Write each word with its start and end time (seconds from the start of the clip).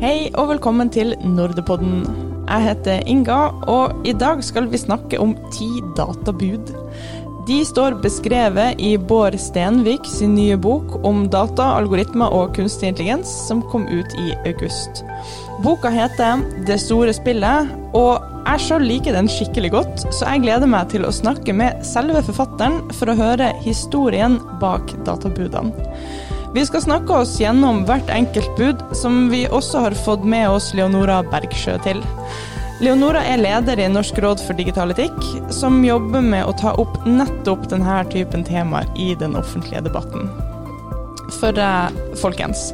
Hei 0.00 0.30
og 0.40 0.46
velkommen 0.48 0.88
til 0.88 1.10
Nordepodden. 1.28 2.06
Jeg 2.46 2.64
heter 2.64 3.02
Inga, 3.04 3.50
og 3.68 4.06
i 4.08 4.14
dag 4.16 4.38
skal 4.40 4.70
vi 4.72 4.78
snakke 4.80 5.18
om 5.20 5.34
ti 5.52 5.68
databud. 5.98 6.70
De 7.44 7.58
står 7.68 7.98
beskrevet 8.00 8.80
i 8.80 8.94
Bård 8.96 9.36
Stenvik 9.36 10.08
sin 10.08 10.32
nye 10.38 10.56
bok 10.56 10.96
om 11.04 11.26
data, 11.28 11.66
algoritmer 11.82 12.32
og 12.32 12.56
kunstig 12.56 12.94
intelligens, 12.94 13.28
som 13.44 13.60
kom 13.68 13.84
ut 13.92 14.16
i 14.24 14.32
august. 14.48 15.04
Boka 15.60 15.92
heter 15.92 16.48
Det 16.64 16.80
store 16.80 17.12
spillet, 17.12 17.68
og 17.92 18.24
jeg 18.46 18.66
sjøl 18.70 18.88
liker 18.88 19.20
den 19.20 19.28
skikkelig 19.28 19.74
godt, 19.76 20.08
så 20.08 20.32
jeg 20.32 20.46
gleder 20.48 20.76
meg 20.78 20.88
til 20.96 21.04
å 21.04 21.12
snakke 21.12 21.52
med 21.52 21.84
selve 21.84 22.24
forfatteren 22.24 22.86
for 22.96 23.12
å 23.12 23.20
høre 23.20 23.52
historien 23.68 24.40
bak 24.64 24.96
databudene. 25.04 25.76
Vi 26.54 26.66
skal 26.66 26.82
snakke 26.82 27.14
oss 27.14 27.36
gjennom 27.40 27.84
hvert 27.86 28.08
enkelt 28.10 28.56
bud, 28.58 28.80
som 28.92 29.28
vi 29.30 29.44
også 29.46 29.84
har 29.84 29.94
fått 29.94 30.24
med 30.26 30.48
oss 30.50 30.72
Leonora 30.74 31.20
Bergsjø 31.22 31.76
til. 31.84 32.00
Leonora 32.82 33.20
er 33.22 33.38
leder 33.38 33.78
i 33.78 33.86
Norsk 33.92 34.18
råd 34.18 34.42
for 34.42 34.58
digital 34.58 34.90
etikk, 34.90 35.18
som 35.54 35.78
jobber 35.86 36.24
med 36.26 36.48
å 36.48 36.54
ta 36.58 36.72
opp 36.74 36.96
nettopp 37.06 37.68
denne 37.70 38.00
typen 38.10 38.42
temaer 38.42 38.90
i 38.98 39.12
den 39.20 39.38
offentlige 39.38 39.84
debatten. 39.86 40.26
For 41.38 41.54
eh, 41.54 42.02
folkens, 42.18 42.72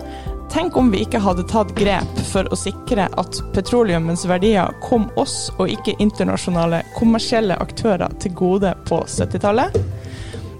tenk 0.54 0.78
om 0.80 0.88
vi 0.94 1.04
ikke 1.04 1.20
hadde 1.20 1.44
tatt 1.50 1.76
grep 1.76 2.24
for 2.30 2.48
å 2.48 2.56
sikre 2.56 3.10
at 3.20 3.42
petroleumens 3.52 4.24
verdier 4.30 4.72
kom 4.86 5.10
oss 5.20 5.50
og 5.58 5.68
ikke 5.68 5.98
internasjonale 6.00 6.80
kommersielle 6.96 7.60
aktører 7.60 8.16
til 8.24 8.32
gode 8.40 8.72
på 8.88 9.04
70-tallet? 9.04 9.76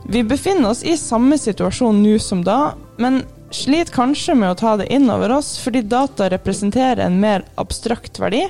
Vi 0.09 0.23
befinner 0.25 0.71
oss 0.71 0.85
i 0.87 0.97
samme 0.97 1.39
situasjon 1.39 1.99
nå 2.03 2.19
som 2.23 2.45
da, 2.47 2.77
men 3.03 3.25
sliter 3.51 3.95
kanskje 3.95 4.37
med 4.39 4.53
å 4.53 4.59
ta 4.59 4.77
det 4.79 4.87
inn 4.95 5.09
over 5.11 5.35
oss 5.39 5.57
fordi 5.63 5.83
data 5.87 6.29
representerer 6.31 7.03
en 7.07 7.19
mer 7.23 7.47
abstrakt 7.59 8.21
verdi. 8.23 8.45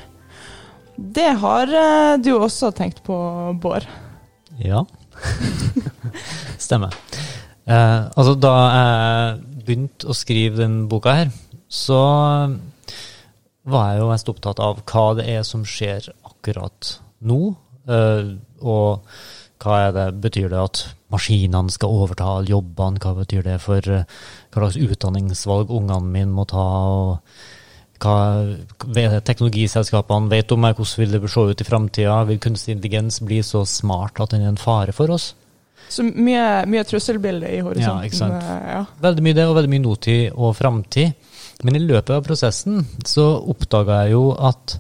Det 0.97 1.31
har 1.41 1.73
eh, 1.73 2.17
du 2.21 2.35
også 2.37 2.73
tenkt 2.77 3.03
på, 3.05 3.17
Bård? 3.61 3.85
Ja. 4.61 4.85
Stemmer. 6.67 6.97
Eh, 7.65 8.01
altså, 8.17 8.37
da 8.41 8.55
jeg 8.65 9.65
begynte 9.67 10.09
å 10.09 10.17
skrive 10.17 10.61
den 10.63 10.79
boka 10.91 11.17
her, 11.19 11.33
så 11.69 12.01
var 13.67 13.89
jeg 13.91 14.01
jo 14.01 14.11
mest 14.13 14.29
opptatt 14.31 14.61
av 14.63 14.85
hva 14.87 15.07
det 15.19 15.27
er 15.33 15.45
som 15.45 15.65
skjer 15.69 16.13
akkurat 16.25 16.97
nå. 17.27 17.41
Eh, 17.89 18.37
og 18.61 19.09
hva 19.63 19.77
er 19.87 19.93
det, 19.97 20.07
betyr 20.21 20.51
det 20.53 20.59
at 20.61 20.83
maskinene 21.13 21.73
skal 21.73 21.95
overta 22.03 22.27
alle 22.37 22.51
jobbene? 22.53 23.01
Hva 23.03 23.15
betyr 23.21 23.47
det 23.47 23.61
for 23.65 23.81
uh, 23.93 24.05
hva 24.53 24.67
slags 24.67 24.81
utdanningsvalg 24.83 25.71
ungene 25.73 26.13
mine 26.13 26.35
må 26.35 26.45
ta? 26.51 26.67
og 26.67 28.03
hva 28.03 28.17
Teknologiselskapene 29.25 30.29
vet 30.29 30.53
om 30.53 30.61
meg, 30.61 30.77
hvordan 30.77 31.01
vil 31.01 31.17
det 31.17 31.31
se 31.33 31.41
ut 31.49 31.63
i 31.63 31.67
framtida? 31.67 32.19
Vil 32.29 32.41
kunstig 32.43 32.77
intelligens 32.77 33.21
bli 33.25 33.41
så 33.47 33.65
smart 33.69 34.21
at 34.21 34.35
den 34.35 34.45
er 34.45 34.53
en 34.53 34.61
fare 34.61 34.93
for 34.97 35.15
oss? 35.15 35.31
Så 35.89 36.03
mye, 36.03 36.67
mye 36.67 36.83
trusselbilde 36.85 37.49
i 37.49 37.63
horisonten. 37.63 38.03
Ja, 38.03 38.09
ikke 38.09 38.19
sant. 38.19 38.43
eh, 38.43 38.69
Ja. 38.75 38.85
Veldig 39.01 39.23
mye 39.23 39.35
det, 39.39 39.47
og 39.47 39.57
veldig 39.57 39.71
mye 39.71 39.85
nåtid 39.85 40.33
og 40.35 40.57
framtid. 40.59 41.15
Men 41.65 41.77
i 41.79 41.85
løpet 41.85 42.11
av 42.11 42.25
prosessen 42.27 42.83
så 43.07 43.29
oppdaga 43.49 44.03
jeg 44.05 44.17
jo 44.17 44.25
at 44.35 44.79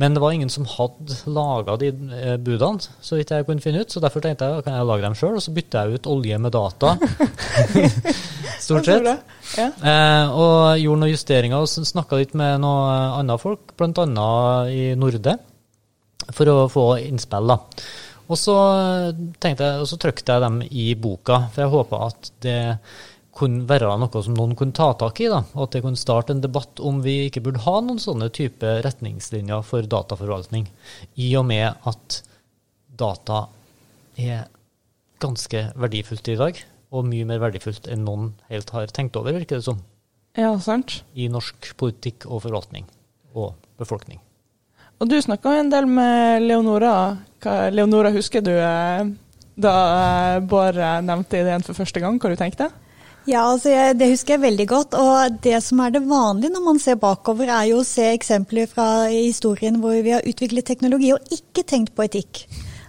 Men 0.00 0.14
det 0.14 0.22
var 0.22 0.34
ingen 0.34 0.50
som 0.52 0.66
hadde 0.68 1.16
laga 1.30 1.76
de 1.80 1.90
eh, 2.14 2.36
budene, 2.40 2.82
så 3.00 3.18
vidt 3.18 3.32
jeg 3.34 3.46
kunne 3.48 3.62
finne 3.64 3.82
ut. 3.82 3.92
Så 3.92 4.02
derfor 4.02 4.24
tenkte 4.24 4.48
jeg 4.48 4.64
kan 4.66 4.78
jeg 4.78 4.88
lage 4.88 5.06
dem 5.06 5.16
sjøl, 5.18 5.36
og 5.38 5.44
så 5.44 5.54
bytter 5.56 5.86
jeg 5.88 5.98
ut 5.98 6.10
olje 6.10 6.40
med 6.42 6.54
data. 6.54 6.94
Stort 8.66 8.88
sett. 8.88 9.08
Ja. 9.58 9.68
Eh, 9.68 10.34
og 10.34 10.82
gjorde 10.82 11.02
noen 11.04 11.14
justeringer 11.14 11.64
og 11.64 11.70
snakka 11.70 12.20
litt 12.20 12.34
med 12.38 12.60
noen 12.64 13.14
andre 13.22 13.38
folk, 13.42 13.74
bl.a. 13.78 14.28
i 14.70 14.92
Norde, 14.98 15.38
for 16.34 16.52
å 16.52 16.58
få 16.72 16.90
innspill. 17.04 17.54
da. 17.54 17.60
Og 18.28 18.36
så 18.36 18.54
tenkte 19.40 19.64
jeg, 19.64 19.82
og 19.82 19.88
så 19.88 19.96
trykte 20.00 20.34
jeg 20.34 20.44
dem 20.44 20.58
i 20.68 20.90
boka, 21.00 21.46
for 21.54 21.64
jeg 21.64 21.72
håpa 21.72 22.00
at 22.10 22.32
det 22.44 22.58
kunne 23.38 23.66
være 23.68 23.90
noe 24.00 24.22
som 24.24 24.36
noen 24.36 24.56
kunne 24.58 24.76
ta 24.76 24.90
tak 24.98 25.20
i. 25.22 25.28
da, 25.30 25.42
og 25.54 25.68
At 25.68 25.76
det 25.76 25.84
kunne 25.84 26.00
starte 26.00 26.34
en 26.34 26.42
debatt 26.42 26.82
om 26.84 27.00
vi 27.04 27.28
ikke 27.28 27.44
burde 27.46 27.62
ha 27.64 27.78
noen 27.84 28.00
sånne 28.02 28.30
type 28.34 28.78
retningslinjer 28.84 29.62
for 29.66 29.86
dataforvaltning. 29.86 30.66
I 31.22 31.28
og 31.38 31.46
med 31.50 31.88
at 31.88 32.20
data 32.98 33.46
er 34.18 34.48
ganske 35.22 35.68
verdifullt 35.78 36.30
i 36.32 36.38
dag, 36.38 36.62
og 36.94 37.06
mye 37.06 37.26
mer 37.28 37.42
verdifullt 37.42 37.88
enn 37.90 38.06
noen 38.06 38.32
helt 38.50 38.70
har 38.74 38.90
tenkt 38.94 39.18
over, 39.18 39.36
virker 39.36 39.60
det 39.60 39.66
som, 39.66 39.82
ja, 40.38 40.52
sant. 40.62 41.02
i 41.14 41.28
norsk 41.30 41.74
politikk 41.78 42.26
og 42.28 42.42
forvaltning 42.46 42.86
og 43.34 43.54
befolkning. 43.78 44.20
Og 44.98 45.06
du 45.10 45.14
snakka 45.22 45.52
en 45.60 45.70
del 45.70 45.86
med 45.86 46.42
Leonora. 46.42 46.92
Hva, 47.42 47.68
Leonora, 47.70 48.10
husker 48.10 48.42
du 48.42 48.50
eh, 48.50 49.10
da 49.54 49.74
eh, 49.94 50.38
Bård 50.42 50.78
eh, 50.78 50.98
nevnte 51.06 51.38
ideen 51.38 51.62
for 51.66 51.78
første 51.78 52.02
gang, 52.02 52.18
hva 52.18 52.32
du 52.32 52.38
tenkte? 52.38 52.70
Ja, 53.28 53.42
altså 53.44 53.68
jeg, 53.68 53.98
Det 54.00 54.08
husker 54.08 54.34
jeg 54.36 54.44
veldig 54.46 54.66
godt. 54.68 54.94
og 54.96 55.42
Det 55.44 55.58
som 55.62 55.82
er 55.84 55.92
det 55.92 56.06
vanlige 56.08 56.54
når 56.54 56.64
man 56.64 56.78
ser 56.80 56.96
bakover, 56.96 57.50
er 57.52 57.68
jo 57.68 57.82
å 57.82 57.86
se 57.86 58.06
eksempler 58.14 58.68
fra 58.70 59.08
historien 59.12 59.76
hvor 59.82 59.98
vi 60.00 60.14
har 60.16 60.24
utviklet 60.24 60.64
teknologi 60.64 61.12
og 61.12 61.34
ikke 61.34 61.66
tenkt 61.68 61.94
på 61.94 62.06
etikk. 62.06 62.46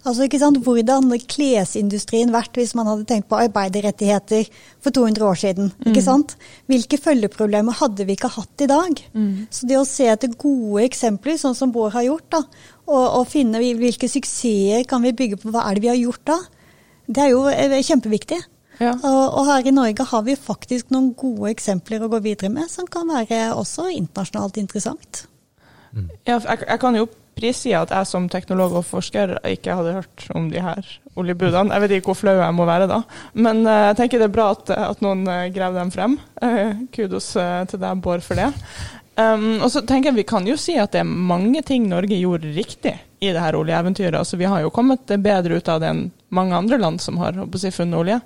Altså, 0.07 0.23
ikke 0.23 0.39
sant, 0.39 0.61
Hvordan 0.63 1.09
hadde 1.09 1.27
klesindustrien 1.27 2.31
vært 2.31 2.55
hvis 2.55 2.71
man 2.73 2.87
hadde 2.87 3.03
tenkt 3.05 3.27
på 3.27 3.35
arbeiderrettigheter 3.35 4.47
for 4.79 4.95
200 4.95 5.25
år 5.27 5.35
siden? 5.41 5.73
ikke 5.85 6.03
sant? 6.05 6.37
Hvilke 6.71 6.97
følgeproblemer 6.97 7.75
hadde 7.75 8.05
vi 8.07 8.15
ikke 8.15 8.31
hatt 8.31 8.63
i 8.63 8.69
dag? 8.71 9.01
Så 9.51 9.67
det 9.67 9.77
å 9.77 9.83
se 9.83 10.07
etter 10.07 10.31
gode 10.39 10.85
eksempler, 10.85 11.35
sånn 11.37 11.57
som 11.57 11.73
Bård 11.75 11.91
har 11.97 12.07
gjort, 12.07 12.29
da, 12.31 12.41
og, 12.87 13.03
og 13.19 13.27
finne 13.27 13.59
hvilke 13.59 14.07
suksesser 14.07 14.87
kan 14.87 15.03
vi 15.03 15.11
bygge 15.11 15.41
på, 15.43 15.51
hva 15.51 15.67
er 15.67 15.75
det 15.75 15.83
vi 15.83 15.91
har 15.91 15.99
gjort 15.99 16.23
da, 16.31 16.39
det 17.09 17.25
er 17.25 17.29
jo 17.35 17.43
eh, 17.51 17.83
kjempeviktig. 17.83 18.39
Ja. 18.79 18.93
Og, 18.95 19.23
og 19.39 19.47
her 19.49 19.67
i 19.67 19.75
Norge 19.75 20.05
har 20.07 20.23
vi 20.27 20.37
faktisk 20.39 20.93
noen 20.93 21.11
gode 21.17 21.51
eksempler 21.51 22.05
å 22.05 22.11
gå 22.11 22.21
videre 22.23 22.51
med, 22.53 22.69
som 22.71 22.87
kan 22.87 23.09
være 23.11 23.49
også 23.57 23.89
internasjonalt 23.91 24.59
interessant. 24.61 25.25
Ja, 26.27 26.37
jeg, 26.37 26.61
jeg 26.67 26.79
kan 26.81 26.95
jo 26.95 27.07
prisgi 27.39 27.71
at 27.77 27.91
jeg 27.93 28.07
som 28.07 28.27
teknolog 28.31 28.75
og 28.77 28.85
forsker 28.87 29.37
ikke 29.47 29.75
hadde 29.79 29.95
hørt 29.99 30.25
om 30.35 30.49
de 30.51 30.61
her 30.63 30.85
oljebudene. 31.19 31.73
Jeg 31.73 31.83
vet 31.83 31.95
ikke 31.97 32.11
hvor 32.11 32.19
flau 32.21 32.35
jeg 32.37 32.55
må 32.55 32.67
være 32.67 32.87
da, 32.91 33.01
men 33.39 33.63
uh, 33.67 33.89
jeg 33.89 33.99
tenker 33.99 34.21
det 34.21 34.29
er 34.29 34.35
bra 34.35 34.49
at, 34.55 34.71
at 34.75 35.03
noen 35.03 35.25
uh, 35.27 35.47
graver 35.55 35.81
dem 35.81 35.93
frem. 35.95 36.17
Uh, 36.43 36.85
kudos 36.95 37.31
til 37.35 37.81
deg, 37.81 38.03
Bård, 38.03 38.23
for 38.25 38.39
det. 38.39 38.51
Um, 39.19 39.57
og 39.65 39.67
så 39.73 39.81
tenker 39.83 40.13
jeg 40.13 40.21
Vi 40.21 40.23
kan 40.29 40.45
jo 40.47 40.53
si 40.55 40.77
at 40.79 40.93
det 40.93 41.01
er 41.01 41.09
mange 41.09 41.59
ting 41.67 41.89
Norge 41.91 42.15
gjorde 42.15 42.53
riktig 42.55 42.93
i 43.19 43.33
det 43.33 43.41
her 43.43 43.57
oljeeventyret. 43.59 44.15
Altså, 44.21 44.39
vi 44.39 44.47
har 44.47 44.63
jo 44.63 44.71
kommet 44.71 45.11
bedre 45.19 45.59
ut 45.59 45.71
av 45.71 45.81
det 45.83 45.89
enn 45.91 46.05
mange 46.35 46.55
andre 46.55 46.79
land 46.79 47.01
som 47.03 47.19
har 47.19 47.35
å 47.41 47.49
si, 47.59 47.71
funnet 47.75 47.99
olje. 47.99 48.19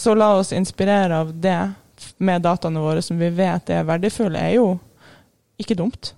Så 0.00 0.14
la 0.16 0.30
oss 0.38 0.54
inspirere 0.56 1.18
av 1.20 1.34
det 1.36 1.58
med 2.16 2.42
dataene 2.42 2.80
våre 2.80 3.02
som 3.04 3.18
vi 3.20 3.28
vet 3.36 3.68
er 3.74 3.84
verdifulle, 3.84 4.40
er 4.40 4.56
jo 4.56 4.70
ikke 5.60 5.76
dumt. 5.76 6.14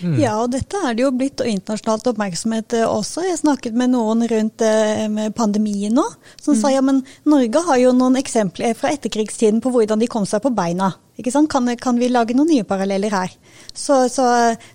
Mm. 0.00 0.16
Ja, 0.20 0.34
og 0.40 0.52
dette 0.54 0.78
er 0.80 0.96
det 0.96 1.04
jo 1.04 1.10
blitt 1.14 1.42
internasjonalt 1.44 2.06
oppmerksomhet 2.12 2.76
eh, 2.78 2.84
også. 2.88 3.24
Jeg 3.26 3.40
snakket 3.42 3.76
med 3.76 3.92
noen 3.92 4.24
rundt 4.28 4.64
eh, 4.64 5.04
med 5.12 5.34
pandemien 5.36 5.92
nå, 5.96 6.04
som 6.40 6.56
sa 6.56 6.70
ja, 6.72 6.80
men 6.84 7.02
Norge 7.28 7.60
har 7.66 7.80
jo 7.82 7.92
noen 7.96 8.16
eksempler 8.20 8.76
fra 8.78 8.92
etterkrigstiden 8.94 9.60
på 9.64 9.72
hvordan 9.74 10.00
de 10.00 10.08
kom 10.12 10.24
seg 10.28 10.44
på 10.44 10.52
beina. 10.56 10.92
Ikke 11.20 11.34
sant? 11.34 11.50
Kan, 11.52 11.68
kan 11.80 12.00
vi 12.00 12.08
lage 12.12 12.36
noen 12.36 12.52
nye 12.54 12.68
paralleller 12.68 13.12
her? 13.12 13.36
Så, 13.72 14.06
så, 14.12 14.26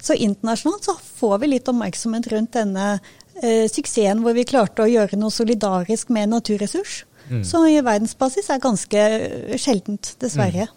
så 0.01 0.17
internasjonalt 0.17 0.89
så 0.89 0.97
får 1.17 1.41
vi 1.41 1.53
litt 1.55 1.69
oppmerksomhet 1.69 2.29
rundt 2.33 2.57
denne 2.59 2.95
eh, 3.41 3.65
suksessen 3.69 4.21
hvor 4.25 4.37
vi 4.37 4.45
klarte 4.49 4.85
å 4.85 4.91
gjøre 4.91 5.17
noe 5.17 5.33
solidarisk 5.33 6.13
med 6.13 6.27
en 6.27 6.37
naturressurs. 6.37 7.03
Mm. 7.29 7.43
Som 7.47 7.67
i 7.67 7.77
verdensbasis 7.83 8.49
er 8.53 8.63
ganske 8.63 9.05
eh, 9.05 9.55
sjeldent, 9.59 10.13
dessverre. 10.21 10.69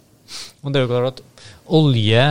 Og 0.61 0.71
det 0.71 0.79
er 0.79 0.85
jo 0.85 0.91
klart 0.91 1.19
at 1.19 1.45
olje, 1.71 2.23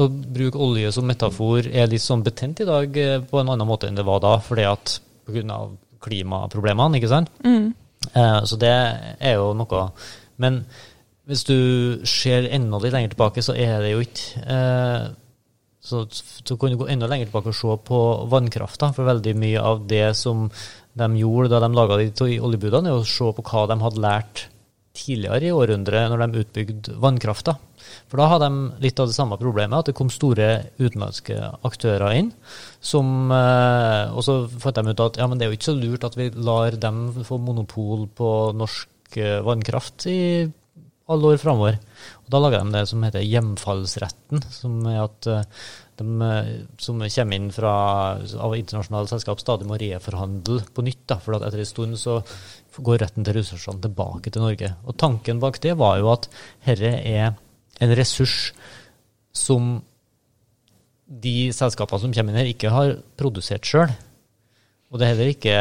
å 0.00 0.08
bruke 0.08 0.60
olje 0.62 0.92
som 0.94 1.06
metafor, 1.08 1.68
er 1.68 1.90
litt 1.90 2.04
sånn 2.04 2.24
betent 2.26 2.62
i 2.64 2.68
dag 2.68 2.96
eh, 3.00 3.18
på 3.24 3.40
en 3.40 3.52
annen 3.52 3.68
måte 3.68 3.88
enn 3.88 3.98
det 3.98 4.06
var 4.08 4.22
da, 4.24 4.38
fordi 4.44 4.66
at 4.68 4.98
pga. 5.28 5.60
klimaproblemene, 6.04 6.98
ikke 6.98 7.12
sant? 7.12 7.32
Mm. 7.44 7.72
Eh, 8.12 8.40
så 8.48 8.58
det 8.60 8.74
er 8.74 9.38
jo 9.38 9.52
noe. 9.58 9.88
Men 10.40 10.62
hvis 11.28 11.44
du 11.44 11.58
ser 12.08 12.48
enda 12.48 12.80
litt 12.80 12.94
lenger 12.94 13.12
tilbake, 13.12 13.44
så 13.44 13.56
er 13.56 13.82
det 13.84 13.92
jo 13.92 14.04
ikke 14.04 14.44
eh, 14.48 15.08
så, 15.88 16.02
så 16.10 16.56
kan 16.60 16.72
du 16.72 16.80
gå 16.80 16.88
enda 16.90 17.08
lenger 17.08 17.28
tilbake 17.30 17.52
og 17.52 17.56
se 17.56 17.76
på 17.88 17.98
vannkrafta, 18.28 18.90
for 18.96 19.08
veldig 19.08 19.34
mye 19.40 19.62
av 19.64 19.86
det 19.88 20.10
som 20.18 20.48
de 20.98 21.08
gjorde 21.22 21.52
da 21.54 21.62
de 21.64 21.72
laga 21.74 21.98
de 22.00 22.28
oljebudene, 22.42 22.92
er 22.92 23.00
å 23.00 23.08
se 23.08 23.32
på 23.34 23.44
hva 23.46 23.66
de 23.70 23.78
hadde 23.82 24.04
lært 24.04 24.48
tidligere 24.98 25.48
i 25.48 25.54
århundret 25.54 26.10
når 26.10 26.22
de 26.24 26.42
utbygde 26.42 26.96
vannkrafta. 27.02 27.54
For 28.10 28.20
da 28.20 28.28
hadde 28.32 28.48
de 28.48 28.84
litt 28.84 29.00
av 29.00 29.08
det 29.10 29.16
samme 29.16 29.38
problemet, 29.40 29.76
at 29.78 29.90
det 29.90 29.96
kom 29.98 30.10
store 30.12 30.48
utenlandske 30.80 31.36
aktører 31.66 32.16
inn. 32.18 32.30
Som, 32.80 33.30
eh, 33.32 34.10
og 34.12 34.24
så 34.26 34.40
fant 34.48 34.80
de 34.80 34.92
ut 34.92 35.04
at 35.06 35.20
ja, 35.20 35.28
men 35.28 35.38
det 35.38 35.46
er 35.46 35.52
jo 35.52 35.58
ikke 35.58 35.70
så 35.70 35.78
lurt 35.78 36.06
at 36.08 36.18
vi 36.18 36.30
lar 36.34 36.76
dem 36.76 37.02
få 37.24 37.38
monopol 37.42 38.08
på 38.18 38.30
norsk 38.58 39.20
eh, 39.20 39.40
vannkraft 39.46 40.08
i 40.10 40.20
alle 41.08 41.34
år 41.34 41.40
framover. 41.40 41.78
Da 42.28 42.40
laga 42.40 42.62
de 42.62 42.74
det 42.74 42.86
som 42.90 43.04
heter 43.04 43.24
hjemfallsretten, 43.24 44.42
som 44.52 44.80
er 44.90 45.04
at 45.06 45.30
eh, 45.30 45.44
de 45.98 46.06
eh, 46.22 46.50
som 46.80 47.00
kommer 47.02 47.38
inn 47.38 47.50
fra, 47.54 47.74
av 48.18 48.56
internasjonale 48.56 49.10
selskap, 49.10 49.42
stadig 49.42 49.68
må 49.68 49.78
reforhandle 49.80 50.62
på 50.74 50.84
nytt. 50.86 51.04
Da, 51.10 51.18
for 51.22 51.38
etter 51.38 51.62
en 51.62 51.68
stund 51.68 51.98
så 52.00 52.20
går 52.78 53.02
retten 53.02 53.26
til 53.26 53.38
ressursene 53.40 53.82
tilbake 53.82 54.30
til 54.30 54.44
Norge. 54.44 54.72
Og 54.86 54.96
Tanken 55.00 55.42
bak 55.42 55.58
det 55.64 55.74
var 55.80 55.98
jo 55.98 56.12
at 56.12 56.28
herre 56.66 56.94
er 57.02 57.32
en 57.82 57.94
ressurs 57.98 58.52
som 59.34 59.78
de 61.08 61.50
selskapene 61.56 62.02
som 62.02 62.14
kommer 62.14 62.34
inn 62.34 62.42
her, 62.42 62.50
ikke 62.52 62.72
har 62.74 62.96
produsert 63.18 63.66
sjøl. 63.66 63.92
Og 64.88 64.98
det 64.98 65.06
er 65.06 65.14
heller 65.14 65.32
ikke 65.32 65.60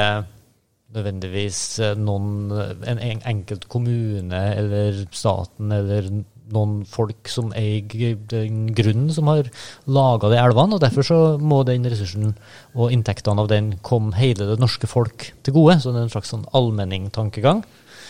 nødvendigvis 0.95 1.61
noen, 1.99 2.51
en 2.53 3.01
en 3.03 3.23
enkelt 3.27 3.67
kommune 3.71 4.41
eller 4.55 5.03
staten 5.11 5.71
eller 5.75 6.07
noen 6.53 6.81
folk 6.87 7.29
som 7.31 7.49
eier 7.57 8.15
den 8.31 8.69
grunnen 8.75 9.09
som 9.13 9.29
har 9.31 9.49
laga 9.89 10.31
de 10.31 10.39
elvene. 10.41 10.77
og 10.77 10.83
Derfor 10.83 11.07
så 11.07 11.19
må 11.39 11.63
den 11.67 11.87
ressursen 11.89 12.35
og 12.75 12.93
inntektene 12.95 13.43
av 13.43 13.49
den 13.51 13.73
komme 13.85 14.15
hele 14.17 14.49
det 14.51 14.59
norske 14.61 14.89
folk 14.89 15.29
til 15.43 15.57
gode. 15.57 15.79
Så 15.81 15.91
det 15.91 16.01
er 16.01 16.07
en 16.07 16.13
slags 16.13 16.31
sånn 16.33 16.47
allmenningtankegang. 16.57 17.63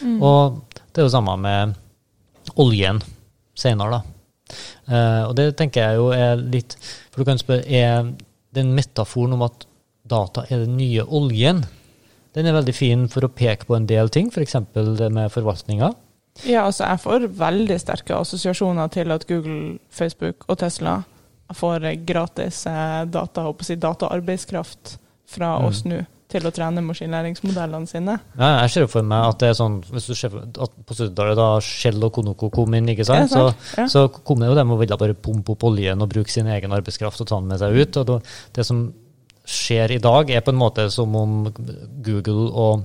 Mm. 0.04 0.20
Og 0.22 0.62
det 0.92 1.02
er 1.02 1.08
jo 1.08 1.16
samme 1.16 1.38
med 1.42 1.76
oljen 2.62 3.02
senere, 3.58 4.00
da. 4.00 4.14
Uh, 4.88 5.24
og 5.28 5.34
det 5.36 5.50
tenker 5.60 5.84
jeg 5.84 5.98
jo 6.00 6.06
er 6.16 6.40
litt 6.40 6.78
For 6.80 7.20
du 7.20 7.28
kan 7.28 7.42
spørre, 7.42 7.66
er 7.68 8.14
den 8.56 8.70
metaforen 8.78 9.36
om 9.36 9.44
at 9.44 9.66
data 10.08 10.46
er 10.48 10.64
den 10.64 10.78
nye 10.80 11.04
oljen, 11.04 11.66
den 12.38 12.48
er 12.48 12.56
veldig 12.56 12.76
fin 12.76 13.08
for 13.12 13.26
å 13.26 13.34
peke 13.34 13.68
på 13.68 13.76
en 13.76 13.88
del 13.90 14.12
ting, 14.14 14.30
f.eks. 14.32 14.56
det 14.72 15.10
med 15.12 15.34
forvaltninga. 15.34 15.92
Ja, 16.46 16.66
altså 16.68 16.86
jeg 16.86 17.00
får 17.00 17.28
veldig 17.40 17.80
sterke 17.80 18.16
assosiasjoner 18.20 18.90
til 18.94 19.12
at 19.12 19.26
Google, 19.28 19.80
Facebook 19.90 20.46
og 20.48 20.58
Tesla 20.60 21.04
får 21.56 22.06
gratis 22.06 22.66
eh, 22.68 23.06
data, 23.06 23.42
håper 23.48 23.66
jeg, 23.72 23.80
dataarbeidskraft 23.80 24.98
fra 25.28 25.58
Mm. 25.60 25.66
oss 25.68 25.84
nå 25.86 26.06
til 26.28 26.44
å 26.44 26.52
trene 26.52 26.82
maskinlæringsmodellene 26.84 27.88
sine. 27.88 28.20
Ja, 28.38 28.60
jeg 28.62 28.70
ser 28.70 28.82
jo 28.82 28.88
for 28.92 29.02
meg 29.08 29.30
at 29.30 29.40
det 29.40 29.48
er 29.50 29.54
sånn 29.56 29.78
hvis 29.88 30.08
du 30.08 30.14
ser 30.14 30.36
at 30.36 30.74
På 30.86 30.94
70-tallet, 30.94 31.38
da 31.40 31.60
Shell 31.64 32.04
og 32.04 32.12
Konoko 32.14 32.50
kom 32.52 32.74
inn, 32.76 32.88
ikke 32.92 33.06
sant? 33.08 33.32
Ja, 33.32 33.48
sant. 33.50 33.56
Så, 33.64 33.78
Ja. 33.80 33.86
så 33.88 34.08
kom 34.12 34.40
det 34.40 34.50
jo 34.50 34.56
dem 34.56 34.72
og 34.72 34.80
ville 34.80 34.98
bare 34.98 35.14
pumpe 35.16 35.52
opp 35.56 35.64
oljen 35.64 36.02
og 36.02 36.10
bruke 36.10 36.30
sin 36.30 36.48
egen 36.48 36.72
arbeidskraft 36.72 37.22
og 37.22 37.28
ta 37.28 37.40
den 37.40 37.48
med 37.48 37.60
seg 37.60 37.72
ut. 37.80 37.98
og 37.98 38.24
Det 38.54 38.66
som 38.66 38.94
skjer 39.48 39.92
i 39.96 39.98
dag, 40.00 40.30
er 40.30 40.42
på 40.42 40.50
en 40.52 40.60
måte 40.60 40.92
som 40.92 41.16
om 41.16 41.48
Google 42.04 42.52
og 42.52 42.84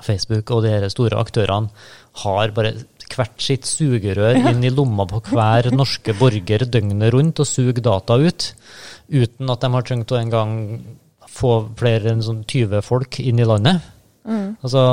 Facebook 0.00 0.50
og 0.54 0.64
de 0.64 0.88
store 0.92 1.18
aktørene 1.20 1.68
har 2.22 2.54
bare 2.56 2.72
hvert 3.12 3.42
sitt 3.44 3.68
sugerør 3.68 4.38
inn 4.50 4.64
i 4.64 4.72
lomma 4.72 5.04
på 5.08 5.20
hver 5.28 5.68
norske 5.74 6.14
borger 6.16 6.64
døgnet 6.64 7.12
rundt 7.12 7.42
og 7.42 7.48
suger 7.48 7.82
data 7.84 8.16
ut, 8.16 8.46
uten 9.12 9.52
at 9.52 9.64
de 9.64 9.72
har 9.74 9.86
trengt 9.86 10.14
å 10.14 10.20
engang 10.20 10.54
få 11.32 11.54
flere 11.78 12.12
enn 12.12 12.24
sånn 12.24 12.42
20 12.48 12.84
folk 12.84 13.20
inn 13.20 13.40
i 13.40 13.48
landet. 13.48 13.84
Mm. 14.28 14.56
Altså, 14.62 14.84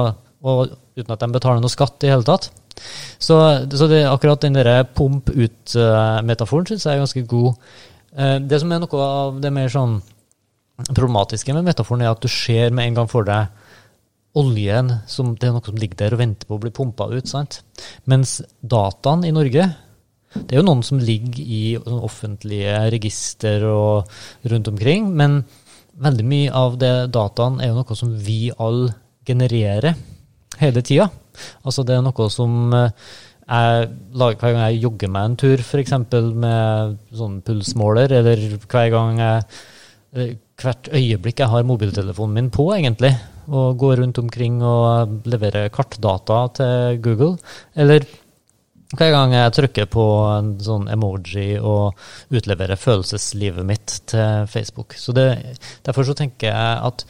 og 0.44 0.76
uten 0.98 1.16
at 1.16 1.24
de 1.24 1.32
betaler 1.36 1.64
noe 1.64 1.72
skatt 1.72 2.06
i 2.08 2.12
hele 2.12 2.28
tatt. 2.28 2.50
Så, 3.20 3.36
så 3.76 3.88
det, 3.92 4.06
akkurat 4.08 4.44
den 4.44 4.56
der 4.56 4.86
pump 4.96 5.32
ut-metaforen 5.32 6.70
syns 6.70 6.88
jeg 6.88 6.96
er 6.96 7.04
ganske 7.04 7.26
god. 7.28 7.58
Eh, 8.16 8.38
det 8.40 8.62
som 8.62 8.72
er 8.72 8.80
noe 8.84 9.08
av 9.08 9.42
det 9.44 9.52
mer 9.54 9.72
sånn 9.74 10.00
problematiske 10.88 11.56
med 11.56 11.68
metaforen, 11.68 12.06
er 12.06 12.14
at 12.14 12.24
du 12.24 12.32
ser 12.32 12.72
med 12.72 12.88
en 12.88 13.02
gang 13.02 13.12
for 13.12 13.28
deg 13.28 13.52
oljen 14.38 14.92
som 15.10 15.34
det 15.36 15.50
er 15.50 15.56
noe 15.56 15.66
som 15.66 15.78
ligger 15.80 16.04
der 16.04 16.16
og 16.16 16.22
venter 16.22 16.50
på 16.50 16.58
å 16.58 16.62
bli 16.62 16.74
pumpa 16.76 17.10
ut. 17.10 17.28
sant? 17.28 17.62
Mens 18.06 18.40
dataen 18.62 19.26
i 19.26 19.34
Norge 19.36 19.70
det 20.30 20.54
er 20.54 20.60
jo 20.60 20.68
noen 20.68 20.84
som 20.86 21.00
ligger 21.02 21.42
i 21.42 21.64
offentlige 21.80 22.76
register 22.94 23.64
og 23.66 24.12
rundt 24.52 24.68
omkring, 24.70 25.08
men 25.18 25.40
veldig 26.00 26.26
mye 26.30 26.52
av 26.54 26.78
det 26.82 27.10
dataen 27.16 27.58
er 27.60 27.72
jo 27.72 27.80
noe 27.80 27.98
som 27.98 28.12
vi 28.14 28.52
alle 28.54 28.94
genererer 29.26 29.98
hele 30.60 30.84
tida. 30.86 31.10
Altså 31.64 31.86
det 31.88 31.98
er 31.98 32.06
noe 32.06 32.30
som 32.34 32.76
eh, 32.78 32.94
jeg 33.50 33.90
lager 34.22 34.38
hver 34.44 34.54
gang 34.54 34.66
jeg 34.68 34.84
jogger 34.84 35.12
meg 35.16 35.26
en 35.26 35.38
tur, 35.42 35.64
f.eks. 35.64 35.96
med 36.44 37.00
sånn 37.18 37.40
pulsmåler, 37.46 38.14
eller 38.20 38.44
hver 38.70 38.92
gang 38.94 39.22
jeg 39.24 39.44
eh, 40.14 40.36
Hvert 40.60 40.90
øyeblikk 40.92 41.40
jeg 41.40 41.52
har 41.52 41.68
mobiltelefonen 41.68 42.36
min 42.36 42.50
på, 42.52 42.66
egentlig, 42.76 43.14
og 43.48 43.78
går 43.80 44.02
rundt 44.02 44.18
omkring 44.20 44.60
og 44.66 45.22
leverer 45.30 45.72
kartdata 45.72 46.40
til 46.60 47.00
Google, 47.06 47.38
eller 47.76 48.04
hver 48.98 49.12
gang 49.14 49.36
jeg 49.36 49.54
trykker 49.54 49.86
på 49.94 50.04
en 50.34 50.56
sånn 50.66 50.88
emoji 50.90 51.60
og 51.62 52.00
utleverer 52.34 52.80
følelseslivet 52.80 53.68
mitt 53.68 54.00
til 54.10 54.50
Facebook. 54.50 54.96
Så 54.98 55.14
det, 55.14 55.28
Derfor 55.86 56.08
så 56.08 56.16
tenker 56.18 56.50
jeg 56.50 56.80
at 56.90 57.06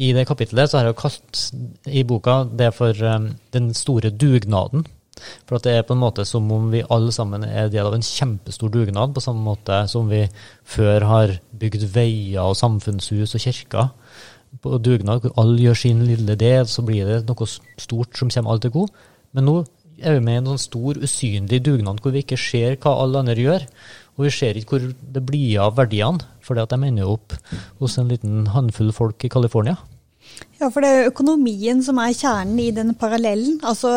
i 0.00 0.12
det 0.16 0.26
kapitlet 0.28 0.70
så 0.70 0.80
har 0.80 0.90
jeg 0.90 0.98
kalt 1.00 1.40
i 1.88 2.04
boka 2.04 2.42
det 2.44 2.70
for 2.76 2.96
um, 3.04 3.30
den 3.52 3.72
store 3.76 4.12
dugnaden. 4.12 4.84
For 5.48 5.58
at 5.58 5.66
det 5.66 5.74
er 5.76 5.86
på 5.86 5.96
en 5.96 6.02
måte 6.02 6.26
som 6.28 6.48
om 6.54 6.68
vi 6.72 6.84
alle 6.88 7.12
sammen 7.14 7.44
er 7.46 7.70
del 7.72 7.88
av 7.88 7.96
en 7.96 8.04
kjempestor 8.06 8.72
dugnad, 8.74 9.14
på 9.14 9.24
samme 9.24 9.44
måte 9.44 9.82
som 9.90 10.10
vi 10.10 10.24
før 10.64 11.06
har 11.08 11.36
bygd 11.60 11.88
veier 11.94 12.46
og 12.46 12.58
samfunnshus 12.60 13.36
og 13.36 13.44
kirker. 13.46 13.90
På 14.60 14.78
dugnad 14.82 15.22
hvor 15.24 15.36
alle 15.40 15.60
gjør 15.62 15.82
sin 15.84 16.04
lille 16.08 16.36
del, 16.38 16.66
så 16.66 16.82
blir 16.86 17.06
det 17.06 17.20
noe 17.28 17.50
stort 17.50 18.18
som 18.18 18.32
kommer 18.32 18.54
alle 18.54 18.64
til 18.66 18.74
gode. 18.74 19.06
Men 19.36 19.46
nå 19.46 19.60
er 20.00 20.16
vi 20.16 20.24
med 20.24 20.38
i 20.38 20.40
en 20.40 20.50
sånn 20.54 20.64
stor, 20.64 20.98
usynlig 20.98 21.60
dugnad 21.64 22.00
hvor 22.02 22.14
vi 22.14 22.24
ikke 22.24 22.40
ser 22.40 22.78
hva 22.80 22.96
alle 23.02 23.20
andre 23.22 23.36
gjør. 23.38 23.66
Og 24.16 24.26
vi 24.26 24.34
ser 24.34 24.58
ikke 24.58 24.76
hvor 24.76 24.90
det 25.16 25.22
blir 25.24 25.62
av 25.64 25.78
verdiene, 25.78 26.26
for 26.44 26.58
de 26.58 26.64
ender 26.76 27.08
opp 27.08 27.36
hos 27.80 27.96
en 28.00 28.10
liten 28.10 28.48
håndfull 28.52 28.92
folk 28.96 29.24
i 29.24 29.32
California. 29.32 29.78
Ja, 30.60 30.68
for 30.68 30.84
det 30.84 30.88
er 30.90 30.98
jo 30.98 31.10
økonomien 31.14 31.78
som 31.80 31.96
er 32.02 32.12
kjernen 32.12 32.58
i 32.60 32.68
den 32.76 32.92
parallellen. 33.00 33.56
Altså 33.64 33.90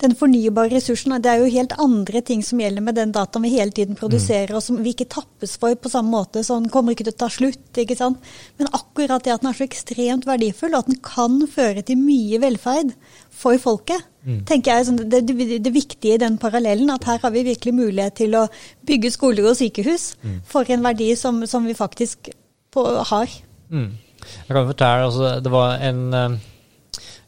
den 0.00 0.14
fornybare 0.16 0.72
ressursen. 0.72 1.12
Det 1.20 1.28
er 1.28 1.42
jo 1.42 1.50
helt 1.52 1.74
andre 1.82 2.22
ting 2.24 2.40
som 2.46 2.62
gjelder 2.62 2.84
med 2.86 2.96
den 2.96 3.12
dataen 3.12 3.44
vi 3.44 3.52
hele 3.52 3.74
tiden 3.76 3.98
produserer, 4.00 4.54
og 4.56 4.64
som 4.64 4.78
vi 4.80 4.94
ikke 4.94 5.10
tappes 5.12 5.58
for 5.60 5.76
på 5.76 5.92
samme 5.92 6.14
måte. 6.14 6.40
Så 6.46 6.56
den 6.56 6.72
kommer 6.72 6.96
ikke 6.96 7.04
til 7.10 7.16
å 7.18 7.20
ta 7.20 7.28
slutt. 7.32 7.68
ikke 7.76 7.98
sant? 7.98 8.32
Men 8.56 8.72
akkurat 8.72 9.26
det 9.26 9.34
at 9.34 9.44
den 9.44 9.52
er 9.52 9.60
så 9.60 9.68
ekstremt 9.68 10.28
verdifull, 10.28 10.72
og 10.72 10.86
at 10.86 10.90
den 10.92 11.02
kan 11.04 11.36
føre 11.52 11.84
til 11.84 12.00
mye 12.00 12.40
velferd 12.40 12.96
for 13.40 13.60
folket, 13.60 14.04
mm. 14.24 14.42
tenker 14.48 14.72
jeg 14.72 14.88
er 14.88 15.04
det, 15.04 15.22
det, 15.28 15.62
det, 15.64 15.72
viktige 15.74 16.16
i 16.16 16.22
den 16.24 16.40
parallellen. 16.40 16.96
At 16.96 17.04
her 17.08 17.20
har 17.20 17.36
vi 17.36 17.44
virkelig 17.52 17.76
mulighet 17.76 18.22
til 18.24 18.40
å 18.40 18.46
bygge 18.88 19.12
skoler 19.12 19.52
og 19.52 19.58
sykehus 19.60 20.14
mm. 20.22 20.44
for 20.48 20.64
en 20.72 20.84
verdi 20.84 21.12
som, 21.16 21.44
som 21.44 21.68
vi 21.68 21.76
faktisk 21.76 22.32
på, 22.72 22.86
har. 23.12 23.42
Mm. 23.68 23.90
Jeg 24.20 24.54
kan 24.54 24.68
fortelle, 24.68 25.08
altså, 25.08 25.32
Det 25.44 25.52
var 25.52 25.82
en 25.88 26.00
uh, 26.14 26.38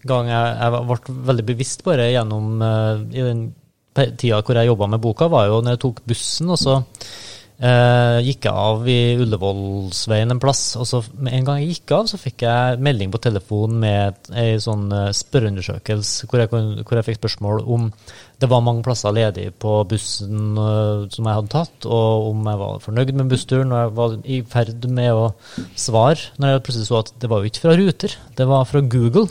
gang 0.08 0.30
jeg, 0.30 0.54
jeg, 0.60 0.86
ble 0.90 1.16
veldig 1.30 1.46
bevisst 1.52 1.84
det 1.86 2.12
gjennom 2.12 2.62
uh, 2.62 3.02
i 3.12 3.26
den 3.26 3.50
tida 4.16 4.40
hvor 4.40 4.56
jeg 4.56 4.70
jobba 4.70 4.88
med 4.88 5.02
boka, 5.04 5.28
var 5.28 5.50
jo 5.50 5.60
når 5.60 5.76
jeg 5.76 5.82
tok 5.84 6.02
bussen. 6.08 6.50
og 6.50 6.58
så 6.58 6.80
uh, 7.62 8.18
gikk 8.22 8.48
jeg 8.48 8.52
av 8.52 8.88
i 8.90 9.14
Ullevålsveien 9.22 10.34
en 10.34 10.42
plass. 10.42 10.74
og 10.76 10.86
så 10.88 11.02
Med 11.16 11.36
en 11.38 11.46
gang 11.46 11.62
jeg 11.62 11.76
gikk 11.76 11.94
av, 11.96 12.10
så 12.10 12.20
fikk 12.20 12.44
jeg 12.46 12.82
melding 12.82 13.12
på 13.14 13.22
telefon 13.22 13.78
med 13.82 14.30
ei 14.34 14.58
sånn 14.62 14.90
spørreundersøkelse 15.16 16.28
hvor, 16.28 16.44
hvor, 16.50 16.98
jeg 16.98 17.08
fikk 17.08 17.22
spørsmål 17.22 17.64
om 17.64 17.88
det 18.42 18.50
var 18.50 18.64
mange 18.66 18.82
plasser 18.82 19.14
ledig 19.14 19.52
på 19.62 19.76
bussen 19.88 20.58
uh, 20.58 21.08
som 21.12 21.28
jeg 21.28 21.38
hadde 21.38 21.52
tatt, 21.54 21.86
og 21.86 22.30
om 22.32 22.46
jeg 22.50 22.62
var 22.62 22.80
fornøyd 22.82 23.14
med 23.14 23.30
bussturen. 23.30 23.72
Og 23.72 23.84
jeg 23.84 23.96
var 23.98 24.16
i 24.24 24.40
ferd 24.54 24.88
med 24.90 25.12
å 25.14 25.28
svare, 25.78 26.32
når 26.42 26.56
jeg 26.56 26.64
plutselig 26.66 26.90
så 26.90 27.02
at 27.04 27.12
det 27.22 27.30
var 27.30 27.42
jo 27.42 27.52
ikke 27.52 27.66
fra 27.66 27.76
Ruter, 27.78 28.16
det 28.38 28.48
var 28.50 28.66
fra 28.68 28.82
Google. 28.82 29.28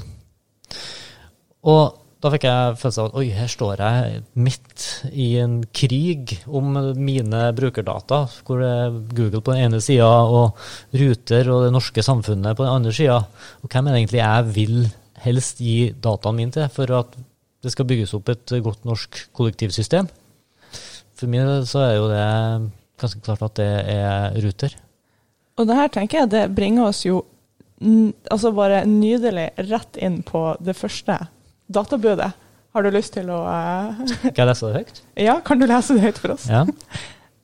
Og 1.61 2.00
da 2.21 2.29
fikk 2.29 2.43
jeg 2.45 2.75
følelsen 2.77 3.01
av 3.01 3.07
at 3.09 3.17
oi, 3.17 3.27
her 3.33 3.49
står 3.49 3.81
jeg 3.81 4.19
midt 4.37 4.83
i 5.09 5.27
en 5.41 5.55
krig 5.73 6.35
om 6.45 6.75
mine 6.93 7.47
brukerdata, 7.57 8.19
hvor 8.45 8.61
det 8.61 8.69
er 8.69 8.99
Google 9.17 9.41
på 9.41 9.55
den 9.55 9.65
ene 9.65 9.79
sida 9.81 10.09
og 10.29 10.59
Ruter 10.93 11.49
og 11.49 11.65
det 11.65 11.71
norske 11.73 12.05
samfunnet 12.05 12.57
på 12.57 12.67
den 12.67 12.75
andre 12.75 12.93
sida. 12.93 13.17
Og 13.65 13.73
hvem 13.73 13.89
er 13.89 13.97
det 13.97 14.03
egentlig 14.03 14.21
jeg 14.21 14.53
vil 14.59 14.77
helst 15.25 15.63
gi 15.65 15.89
dataen 15.97 16.37
min 16.37 16.53
til 16.53 16.69
for 16.73 16.93
at 16.99 17.17
det 17.61 17.73
skal 17.73 17.89
bygges 17.89 18.13
opp 18.17 18.29
et 18.33 18.55
godt 18.69 18.85
norsk 18.85 19.23
kollektivsystem. 19.37 20.09
For 21.17 21.29
meg 21.29 21.49
så 21.69 21.83
er 21.87 21.97
jo 21.97 22.07
det 22.13 22.23
ganske 23.01 23.25
klart 23.25 23.45
at 23.49 23.57
det 23.57 23.71
er 23.97 24.39
Ruter. 24.45 24.77
Og 25.57 25.67
det 25.69 25.77
her 25.77 25.89
tenker 25.93 26.21
jeg 26.21 26.33
det 26.37 26.47
bringer 26.53 26.93
oss 26.93 27.01
jo 27.05 27.23
altså 28.29 28.53
bare 28.53 28.83
nydelig 28.85 29.49
rett 29.71 29.97
inn 29.97 30.21
på 30.25 30.51
det 30.61 30.77
første 30.77 31.17
databudet. 31.73 32.31
Har 32.71 32.85
du 32.85 32.91
lyst 32.93 33.15
til 33.17 33.31
å 33.33 33.41
uh... 33.43 34.03
Skal 34.07 34.43
jeg 34.43 34.47
lese 34.47 34.69
det 34.69 34.77
høyt? 34.79 35.01
Ja, 35.27 35.39
kan 35.43 35.59
du 35.59 35.67
lese 35.67 35.97
det 35.97 36.05
høyt 36.05 36.21
for 36.23 36.35
oss? 36.37 36.47
Ja. 36.47 36.63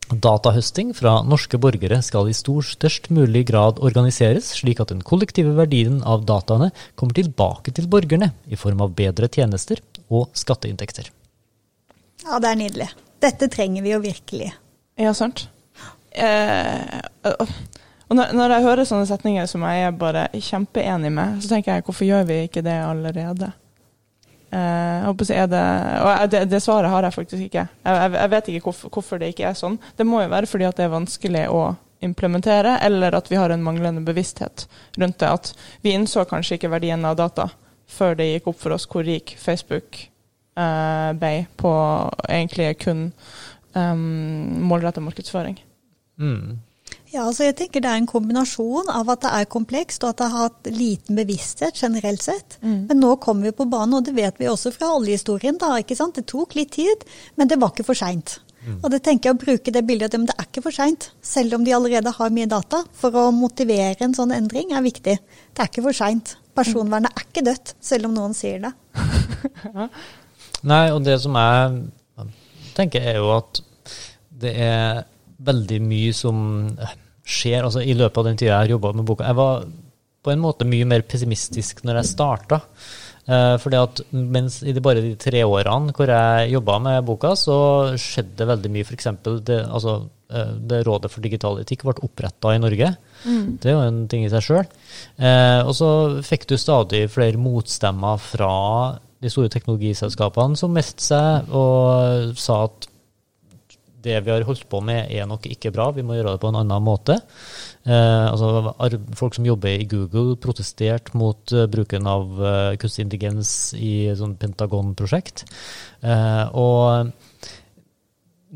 Datahøsting 0.07 0.93
fra 0.95 1.17
norske 1.27 1.59
borgere 1.59 1.99
skal 2.05 2.29
i 2.31 2.35
stor, 2.37 2.63
størst 2.63 3.09
mulig 3.11 3.43
grad 3.49 3.81
organiseres, 3.83 4.53
slik 4.55 4.79
at 4.79 4.93
den 4.93 5.03
kollektive 5.03 5.51
verdien 5.57 5.99
av 6.07 6.23
dataene 6.29 6.69
kommer 6.95 7.17
tilbake 7.17 7.73
til 7.75 7.89
borgerne 7.91 8.31
i 8.47 8.59
form 8.59 8.85
av 8.85 8.95
bedre 8.95 9.27
tjenester 9.27 9.83
og 10.07 10.31
skatteinntekter. 10.37 11.11
Ja, 12.23 12.39
det 12.39 12.53
er 12.53 12.61
nydelig. 12.63 12.89
Dette 13.23 13.51
trenger 13.51 13.83
vi 13.83 13.91
jo 13.91 13.99
virkelig. 14.03 14.53
Ja, 14.97 15.11
sant. 15.17 15.49
Eh, 16.15 17.03
og 18.07 18.15
når 18.15 18.55
jeg 18.55 18.63
hører 18.63 18.87
sånne 18.87 19.07
setninger 19.09 19.47
som 19.49 19.65
jeg 19.67 19.89
er 19.89 19.95
bare 19.99 20.27
kjempeenig 20.33 21.11
med, 21.11 21.41
så 21.43 21.51
tenker 21.51 21.75
jeg 21.75 21.87
hvorfor 21.87 22.07
gjør 22.07 22.29
vi 22.29 22.45
ikke 22.47 22.63
det 22.65 22.79
allerede? 22.79 23.51
Uh, 24.47 25.11
det, 25.11 25.63
og 25.99 26.31
det, 26.31 26.45
det, 26.47 26.61
svaret 26.63 26.89
har 26.89 27.03
jeg 27.03 27.13
faktisk 27.13 27.43
ikke. 27.49 27.65
Jeg, 27.83 28.11
jeg 28.13 28.31
vet 28.31 28.47
ikke 28.47 28.69
hvorfor, 28.69 28.89
hvorfor, 28.93 29.19
det 29.19 29.33
ikke 29.33 29.49
er 29.49 29.57
sånn. 29.59 29.75
Det 29.97 30.07
må 30.07 30.21
jo 30.23 30.31
være 30.31 30.47
fordi 30.47 30.67
at 30.69 30.79
det 30.79 30.85
er 30.87 30.93
vanskelig 30.93 31.43
å 31.51 31.63
implementere, 32.05 32.77
eller 32.85 33.17
at 33.17 33.31
vi 33.31 33.39
har 33.39 33.51
en 33.51 33.63
manglende 33.65 34.03
bevissthet 34.07 34.67
rundt 34.97 35.19
det. 35.19 35.31
At 35.31 35.51
vi 35.83 35.95
innså 35.97 36.23
kanskje 36.29 36.59
ikke 36.59 36.71
verdien 36.71 37.05
av 37.07 37.17
data 37.19 37.49
før 37.87 38.17
det 38.19 38.29
gikk 38.29 38.51
opp 38.51 38.61
for 38.61 38.75
oss 38.75 38.87
hvor 38.91 39.05
rik 39.07 39.33
Facebook 39.39 39.99
uh, 40.59 41.11
ble 41.17 41.47
på 41.59 41.73
egentlig 42.27 42.73
kun 42.83 43.07
um, 43.07 43.81
ehm, 43.81 44.63
målretta 44.67 45.03
markedsføring. 45.03 45.59
Mm. 46.19 46.57
Ja, 47.13 47.23
altså 47.23 47.45
jeg 47.47 47.55
tenker 47.55 47.83
Det 47.83 47.89
er 47.91 48.01
en 48.01 48.09
kombinasjon 48.09 48.89
av 48.91 49.07
at 49.13 49.21
det 49.23 49.29
er 49.37 49.51
komplekst 49.51 50.03
og 50.03 50.11
at 50.11 50.21
det 50.21 50.27
har 50.33 50.49
hatt 50.49 50.69
liten 50.73 51.19
bevissthet 51.19 51.79
generelt 51.79 52.23
sett. 52.25 52.57
Mm. 52.61 52.87
Men 52.89 52.99
nå 53.03 53.13
kommer 53.23 53.47
vi 53.47 53.55
på 53.55 53.67
banen, 53.71 53.99
og 53.99 54.07
det 54.07 54.15
vet 54.17 54.41
vi 54.41 54.49
også 54.51 54.73
fra 54.75 54.91
oljehistorien. 54.97 55.57
da, 55.61 55.77
ikke 55.79 55.95
sant? 55.95 56.19
Det 56.19 56.27
tok 56.27 56.57
litt 56.59 56.75
tid, 56.75 57.07
men 57.35 57.47
det 57.47 57.59
var 57.61 57.71
ikke 57.71 57.87
for 57.87 57.97
seint. 57.97 58.39
Mm. 58.67 58.79
Og 58.81 58.91
det 58.91 59.01
tenker 59.05 59.29
jeg 59.29 59.37
å 59.37 59.39
bruke 59.39 59.71
det 59.71 59.85
bildet 59.87 60.11
at 60.17 60.27
det 60.27 60.35
er 60.35 60.49
ikke 60.49 60.65
for 60.65 60.75
seint, 60.75 61.09
selv 61.23 61.55
om 61.55 61.63
de 61.63 61.75
allerede 61.75 62.11
har 62.17 62.33
mye 62.35 62.49
data. 62.51 62.83
For 62.99 63.15
å 63.15 63.29
motivere 63.31 64.03
en 64.03 64.17
sånn 64.17 64.35
endring 64.35 64.75
er 64.75 64.83
viktig. 64.83 65.15
Det 65.55 65.63
er 65.63 65.71
ikke 65.71 65.85
for 65.87 65.95
seint. 65.95 66.35
Personvernet 66.57 67.13
er 67.13 67.27
ikke 67.29 67.45
dødt, 67.47 67.75
selv 67.79 68.09
om 68.09 68.17
noen 68.17 68.35
sier 68.35 68.59
det. 68.65 68.73
Nei, 70.71 70.87
og 70.91 71.03
det 71.05 71.19
som 71.23 71.37
jeg 71.37 72.33
tenker 72.77 73.13
er 73.13 73.21
jo 73.21 73.29
at 73.37 73.61
det 74.41 74.53
er 74.61 75.05
veldig 75.37 75.81
mye 75.83 76.13
som 76.15 76.37
skjer 77.27 77.65
altså 77.65 77.83
i 77.83 77.95
løpet 77.97 78.21
av 78.21 78.29
den 78.29 78.39
tida 78.39 78.53
jeg 78.53 78.61
har 78.61 78.73
jobba 78.77 78.93
med 78.95 79.07
boka. 79.07 79.27
Jeg 79.27 79.37
var 79.37 79.67
på 80.23 80.33
en 80.33 80.43
måte 80.43 80.67
mye 80.67 80.87
mer 80.87 81.03
pessimistisk 81.07 81.83
når 81.87 82.01
jeg 82.01 82.11
starta. 82.13 82.61
Eh, 83.27 83.55
fordi 83.59 83.79
at 83.79 84.01
mens 84.15 84.61
i 84.63 84.71
de, 84.71 84.81
bare 84.83 85.03
de 85.03 85.15
tre 85.19 85.41
årene 85.43 85.91
hvor 85.95 86.07
jeg 86.11 86.51
jobba 86.53 86.77
med 86.83 87.07
boka, 87.07 87.33
så 87.35 87.57
skjedde 87.99 88.37
det 88.39 88.47
veldig 88.51 88.71
mye. 88.71 88.87
F.eks. 88.87 89.09
Det, 89.47 89.57
altså, 89.65 89.97
eh, 90.31 90.53
det 90.71 90.83
Rådet 90.87 91.11
for 91.11 91.25
digital 91.25 91.59
etikk 91.63 91.83
ble 91.87 91.97
oppretta 92.07 92.55
i 92.55 92.61
Norge. 92.63 92.93
Mm. 93.25 93.57
Det 93.59 93.71
er 93.71 93.75
jo 93.75 93.83
en 93.83 94.05
ting 94.11 94.23
i 94.23 94.31
seg 94.31 94.45
sjøl. 94.47 94.71
Eh, 95.19 95.59
og 95.65 95.73
så 95.75 95.89
fikk 96.27 96.47
du 96.47 96.55
stadig 96.59 97.07
flere 97.11 97.41
motstemmer 97.41 98.21
fra 98.23 98.53
de 99.17 99.31
store 99.33 99.51
teknologiselskapene 99.51 100.59
som 100.59 100.75
meldte 100.75 101.03
seg 101.03 101.51
og 101.57 102.37
sa 102.39 102.61
at 102.67 102.87
det 104.07 104.17
vi 104.25 104.33
har 104.33 104.45
holdt 104.47 104.65
på 104.71 104.81
med, 104.85 105.11
er 105.11 105.27
nok 105.29 105.45
ikke 105.51 105.73
bra, 105.75 105.89
vi 105.95 106.05
må 106.05 106.17
gjøre 106.17 106.35
det 106.35 106.41
på 106.43 106.51
en 106.51 106.59
annen 106.61 106.85
måte. 106.85 107.19
Eh, 107.87 108.25
altså, 108.31 108.73
folk 109.19 109.37
som 109.37 109.47
jobber 109.47 109.75
i 109.75 109.87
Google, 109.89 110.37
protesterte 110.41 111.15
mot 111.17 111.53
uh, 111.55 111.67
bruken 111.71 112.07
av 112.09 112.39
uh, 112.39 112.75
kunstig 112.79 113.05
intelligens 113.05 113.51
i 113.77 114.09
sånn 114.17 114.35
Pentagon-prosjekt. 114.39 115.45
Eh, 116.01 116.43
og 116.57 117.13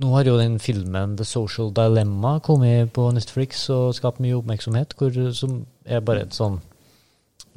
nå 0.02 0.12
har 0.16 0.28
jo 0.28 0.40
den 0.40 0.58
filmen 0.64 1.16
The 1.20 1.28
Social 1.28 1.72
Dilemma 1.76 2.38
kommet 2.44 2.94
på 2.96 3.10
Netflix 3.16 3.68
og 3.74 3.96
skapt 3.98 4.22
mye 4.24 4.38
oppmerksomhet, 4.40 4.96
hvor, 4.98 5.16
som 5.36 5.64
er 5.86 6.04
bare 6.06 6.26
et 6.26 6.38
sånn 6.38 6.62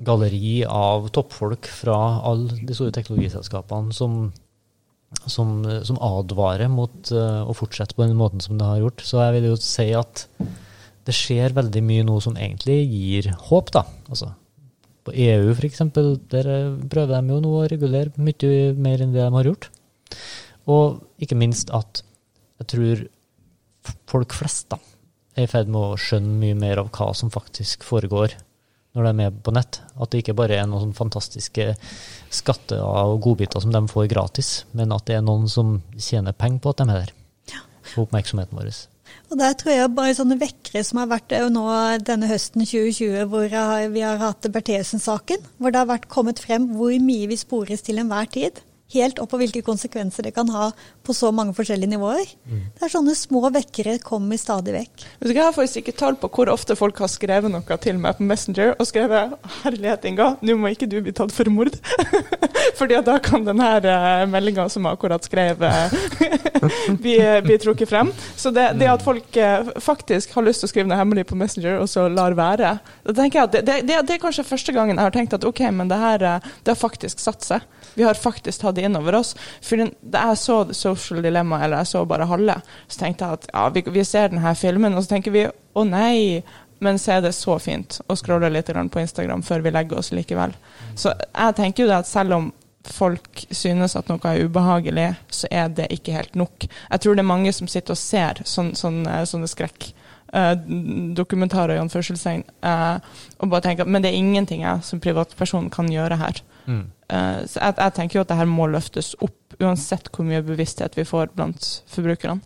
galleri 0.04 0.64
av 0.66 1.06
toppfolk 1.14 1.68
fra 1.70 1.96
alle 2.26 2.58
de 2.66 2.74
store 2.74 2.94
teknologiselskapene 2.96 3.94
som 3.94 4.32
som, 5.30 5.62
som 5.86 5.98
advarer 6.02 6.70
mot 6.72 7.10
uh, 7.14 7.42
å 7.48 7.56
fortsette 7.56 7.96
på 7.96 8.04
den 8.04 8.16
måten 8.18 8.42
som 8.44 8.58
det 8.60 8.68
har 8.68 8.82
gjort. 8.82 9.04
Så 9.06 9.20
jeg 9.22 9.36
vil 9.38 9.50
jo 9.52 9.58
si 9.60 9.88
at 9.96 10.26
det 11.04 11.14
skjer 11.16 11.54
veldig 11.56 11.82
mye 11.84 12.06
nå 12.06 12.16
som 12.24 12.36
egentlig 12.40 12.78
gir 12.88 13.30
håp, 13.48 13.72
da. 13.76 13.84
Altså, 14.08 14.30
på 15.04 15.12
EU 15.12 15.52
f.eks., 15.52 15.82
der 16.32 16.50
prøver 16.90 17.12
de 17.18 17.34
jo 17.34 17.42
nå 17.44 17.52
å 17.58 17.68
regulere 17.68 18.14
mye 18.16 18.72
mer 18.72 19.04
enn 19.04 19.12
det 19.12 19.20
de 19.20 19.36
har 19.36 19.50
gjort. 19.50 19.68
Og 20.72 21.02
ikke 21.20 21.36
minst 21.36 21.72
at 21.76 22.00
jeg 22.62 22.70
tror 22.72 23.04
folk 24.08 24.32
flest 24.36 24.70
da, 24.72 24.78
er 25.36 25.44
i 25.44 25.50
ferd 25.50 25.68
med 25.68 25.80
å 25.82 26.00
skjønne 26.00 26.38
mye 26.40 26.56
mer 26.56 26.80
av 26.80 26.90
hva 26.94 27.10
som 27.16 27.32
faktisk 27.32 27.84
foregår 27.84 28.36
når 28.94 29.06
de 29.06 29.10
er 29.10 29.18
med 29.18 29.42
på 29.44 29.52
nett. 29.54 29.80
At 29.98 30.12
det 30.12 30.22
ikke 30.22 30.36
bare 30.38 30.56
er 30.60 30.66
noen 30.70 30.86
sånn 30.86 30.96
fantastiske 30.96 31.72
skatter 32.34 32.80
og 32.82 33.20
godbiter 33.26 33.62
som 33.62 33.74
de 33.74 33.82
får 33.90 34.08
gratis, 34.12 34.54
men 34.72 34.94
at 34.94 35.06
det 35.10 35.18
er 35.18 35.26
noen 35.26 35.46
som 35.50 35.80
tjener 35.98 36.36
penger 36.36 36.62
på 36.62 36.74
at 36.74 36.82
de 36.82 36.88
er 36.88 37.04
der. 37.04 37.14
For 37.84 38.06
oppmerksomheten 38.06 38.56
vår. 38.56 38.70
Og 39.30 39.38
der 39.38 39.56
tror 39.58 39.74
jeg 39.74 39.94
bare 39.96 40.14
sånne 40.16 40.38
vekkere 40.40 40.82
som 40.86 41.00
har 41.02 41.10
vært 41.10 41.34
nå 41.52 41.64
denne 42.06 42.28
høsten 42.30 42.64
2020, 42.64 43.26
hvor 43.30 43.50
vi 43.92 44.04
har 44.04 44.22
hatt 44.22 44.46
Bertheussen-saken, 44.54 45.42
hvor 45.58 45.74
det 45.74 45.82
har 45.82 45.90
vært 45.90 46.08
kommet 46.12 46.40
frem 46.42 46.70
hvor 46.78 46.94
mye 47.02 47.28
vi 47.30 47.38
spores 47.40 47.84
til 47.84 48.00
enhver 48.00 48.30
tid. 48.32 48.62
Helt 48.94 49.18
opp 49.18 49.32
på 49.32 49.40
hvilke 49.40 49.64
konsekvenser 49.66 50.28
det 50.28 50.34
kan 50.36 50.50
ha 50.54 50.70
på 51.04 51.14
så 51.16 51.30
mange 51.34 51.54
forskjellige 51.56 51.92
nivåer. 51.94 52.30
Det 52.44 52.86
er 52.86 52.92
sånne 52.92 53.14
små 53.18 53.48
vekkere 53.54 53.98
kommer 54.02 54.40
stadig 54.40 54.74
vekk. 54.74 55.04
Vet 55.20 55.28
du 55.28 55.32
hva, 55.32 55.34
Jeg 55.34 55.46
har 55.46 55.56
faktisk 55.56 55.80
ikke 55.82 55.96
tall 56.00 56.18
på 56.20 56.30
hvor 56.32 56.50
ofte 56.52 56.76
folk 56.78 56.98
har 57.02 57.10
skrevet 57.12 57.52
noe 57.52 57.78
til 57.82 58.00
meg 58.00 58.18
på 58.18 58.26
Messenger 58.28 58.74
og 58.78 58.88
skrevet 58.88 59.34
'Herlighet, 59.62 60.04
Inga, 60.08 60.28
nå 60.40 60.56
må 60.56 60.72
ikke 60.72 60.88
du 60.90 61.00
bli 61.04 61.12
tatt 61.12 61.32
for 61.32 61.44
mord'. 61.52 61.76
Fordi 62.78 62.98
da 63.04 63.18
kan 63.22 63.44
denne 63.44 63.68
uh, 63.84 64.24
meldinga 64.30 64.68
som 64.72 64.86
jeg 64.86 64.96
akkurat 64.96 65.24
skrev, 65.24 65.60
bli, 67.02 67.16
bli 67.44 67.58
trukket 67.60 67.90
frem. 67.90 68.10
Så 68.36 68.50
det, 68.54 68.72
det 68.80 68.88
at 68.90 69.04
folk 69.04 69.36
uh, 69.36 69.74
faktisk 69.80 70.32
har 70.34 70.46
lyst 70.46 70.64
til 70.64 70.70
å 70.70 70.72
skrive 70.72 70.88
noe 70.88 70.98
hemmelig 70.98 71.26
på 71.28 71.38
Messenger, 71.38 71.78
og 71.82 71.88
så 71.92 72.08
lar 72.08 72.36
være, 72.38 72.78
da 73.04 73.14
tenker 73.14 73.40
jeg 73.40 73.50
at 73.50 73.56
det, 73.58 73.78
det, 73.84 74.00
det, 74.08 74.16
er 74.16 74.22
kanskje 74.22 74.46
første 74.48 74.72
gangen 74.72 74.96
jeg 74.96 75.10
har 75.10 75.14
tenkt 75.14 75.36
at 75.36 75.44
OK, 75.44 75.60
men 75.74 75.92
det 75.92 76.00
her 76.00 76.24
det 76.24 76.72
har 76.72 76.78
faktisk 76.78 77.20
satt 77.20 77.44
seg. 77.44 77.64
Vi 77.94 78.02
har 78.02 78.18
faktisk 78.18 78.62
tatt 78.62 78.78
det 78.78 78.86
inn 78.88 78.96
over 78.98 79.20
oss. 79.20 79.34
For 79.62 79.78
det 79.78 80.20
er 80.20 80.38
så 80.38 80.93
social 80.96 81.22
dilemma, 81.24 81.60
eller 81.64 81.82
jeg 81.82 81.92
så 81.92 82.04
bare 82.08 82.28
halve. 82.30 82.58
Så 82.86 83.00
tenkte 83.00 83.28
jeg 83.28 83.40
at 83.40 83.48
ja, 83.52 83.68
vi, 83.74 83.84
vi 83.94 84.04
ser 84.08 84.32
denne 84.32 84.54
filmen, 84.58 84.94
og 84.94 85.04
så 85.04 85.14
tenker 85.14 85.34
vi 85.34 85.46
å 85.48 85.86
nei. 85.88 86.42
Men 86.84 86.98
så 86.98 87.16
er 87.16 87.24
det 87.24 87.32
så 87.36 87.54
fint 87.62 88.00
å 88.10 88.16
scrolle 88.18 88.50
litt 88.52 88.68
på 88.68 89.00
Instagram 89.00 89.44
før 89.46 89.62
vi 89.64 89.72
legger 89.72 90.00
oss 90.00 90.12
likevel. 90.12 90.52
Så 90.98 91.14
jeg 91.14 91.56
tenker 91.56 91.84
jo 91.84 91.88
det 91.88 92.02
at 92.02 92.10
selv 92.10 92.36
om 92.36 92.50
folk 92.84 93.44
synes 93.54 93.96
at 93.96 94.10
noe 94.10 94.20
er 94.28 94.44
ubehagelig, 94.44 95.10
så 95.32 95.48
er 95.50 95.70
det 95.72 95.90
ikke 95.94 96.16
helt 96.16 96.34
nok. 96.36 96.66
Jeg 96.66 97.00
tror 97.00 97.16
det 97.16 97.24
er 97.24 97.30
mange 97.30 97.52
som 97.56 97.70
sitter 97.70 97.94
og 97.94 98.00
ser 98.00 98.42
sånne, 98.48 98.76
sånne, 98.78 99.20
sånne 99.30 99.50
skrekk. 99.50 99.92
Uh, 100.34 100.56
dokumentarer, 101.14 101.76
i 101.76 101.82
anførselstegn. 101.82 102.42
Uh, 102.64 102.98
og 103.38 103.52
bare 103.52 103.68
tenker 103.68 103.86
at 103.86 103.92
men 103.94 104.02
det 104.02 104.10
er 104.10 104.18
ingenting 104.18 104.64
jeg 104.64 104.82
som 104.82 105.02
privatperson 105.02 105.70
kan 105.72 105.88
gjøre 105.92 106.18
her. 106.18 106.42
Mm. 106.66 106.84
Uh, 107.06 107.44
så 107.46 107.60
jeg, 107.60 107.76
jeg, 107.78 107.94
tenker 107.94 108.18
jo 108.18 108.24
at 108.24 108.32
det 108.32 108.40
her 108.40 108.50
må 108.50 108.66
løftes 108.72 109.14
opp, 109.22 109.38
uansett 109.62 110.10
hvor 110.14 110.26
mye 110.26 110.42
bevissthet 110.44 110.96
vi 110.98 111.04
får 111.06 111.32
blant 111.36 111.68
forbrukerne. 111.90 112.42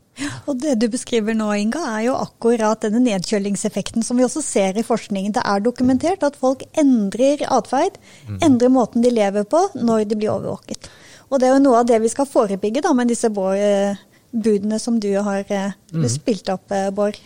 Og 0.51 0.59
Det 0.59 0.75
du 0.83 0.89
beskriver 0.91 1.37
nå, 1.37 1.47
Inga, 1.55 1.85
er 1.95 2.07
jo 2.09 2.17
akkurat 2.19 2.83
denne 2.83 3.01
nedkjølingseffekten 3.05 4.03
som 4.03 4.19
vi 4.19 4.27
også 4.27 4.43
ser 4.43 4.79
i 4.79 4.87
forskningen. 4.87 5.37
Det 5.37 5.45
er 5.47 5.63
dokumentert 5.63 6.25
at 6.27 6.39
folk 6.39 6.65
endrer 6.79 7.45
atferd, 7.47 8.01
mm. 8.27 8.41
endrer 8.43 8.73
måten 8.75 9.05
de 9.05 9.15
lever 9.15 9.47
på, 9.47 9.63
når 9.79 10.09
de 10.11 10.19
blir 10.19 10.35
overvåket. 10.35 10.91
Og 11.29 11.39
det 11.39 11.49
er 11.49 11.55
jo 11.55 11.65
noe 11.65 11.83
av 11.83 11.89
det 11.89 12.01
vi 12.03 12.11
skal 12.11 12.29
forebygge 12.29 12.83
da, 12.83 12.95
med 12.97 13.13
disse 13.13 13.31
budene 13.31 14.79
som 14.83 14.99
du 15.01 15.11
har 15.15 15.45
mm. 15.47 16.07
spilt 16.11 16.51
opp, 16.53 16.73
Bård. 16.97 17.21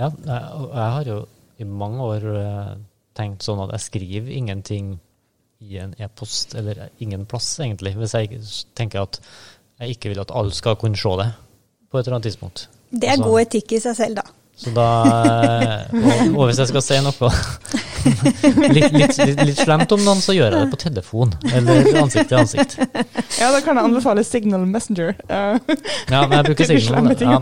Ja, 0.00 0.08
jeg 0.24 0.88
har 0.96 1.08
jo 1.08 1.20
i 1.60 1.66
mange 1.68 2.04
år 2.08 2.26
eh, 2.40 2.74
tenkt 3.16 3.44
sånn 3.44 3.60
at 3.66 3.74
jeg 3.76 3.86
skriver 3.86 4.32
ingenting 4.32 4.94
i 5.60 5.78
en 5.78 5.94
e-post, 5.98 6.54
eller 6.54 6.88
ingen 6.98 7.26
plass, 7.28 7.52
egentlig. 7.60 7.94
Hvis 8.00 8.14
jeg 8.16 8.42
tenker 8.78 9.04
at 9.04 9.20
jeg 9.80 9.96
ikke 9.96 10.12
vil 10.12 10.20
at 10.22 10.32
alle 10.36 10.52
skal 10.56 10.76
kunne 10.80 10.98
se 10.98 11.14
det 11.20 11.30
på 11.90 11.98
et 11.98 12.06
eller 12.06 12.18
annet 12.18 12.28
tidspunkt. 12.30 12.68
Det 12.90 13.08
er 13.08 13.16
altså, 13.16 13.28
god 13.28 13.40
etikk 13.40 13.72
i 13.76 13.80
seg 13.82 13.96
selv, 13.96 14.20
da. 14.20 14.26
Så 14.60 14.70
da, 14.76 14.86
eh, 15.08 15.92
og, 15.96 16.34
og 16.34 16.50
hvis 16.50 16.58
jeg 16.60 16.68
skal 16.68 16.82
si 16.84 16.96
noe 17.00 17.30
litt, 18.76 18.92
litt, 18.92 19.16
litt, 19.16 19.40
litt, 19.48 19.60
slemt 19.62 19.94
om 19.96 20.02
noen, 20.04 20.20
så 20.20 20.36
gjør 20.36 20.52
jeg 20.52 20.66
det 20.66 20.74
på 20.74 20.80
telefon, 20.82 21.32
eller 21.48 21.88
ansikt 22.02 22.28
til 22.28 22.40
ansikt. 22.42 22.76
Ja, 23.40 23.48
da 23.54 23.62
kan 23.64 23.80
jeg 23.80 23.88
anbefale 23.88 24.24
Signal 24.26 24.66
Messenger. 24.68 25.14
ja, 25.30 26.24
men 26.26 26.36
jeg 26.36 26.48
bruker 26.50 26.72
Signal. 26.74 27.14
Ja. 27.24 27.40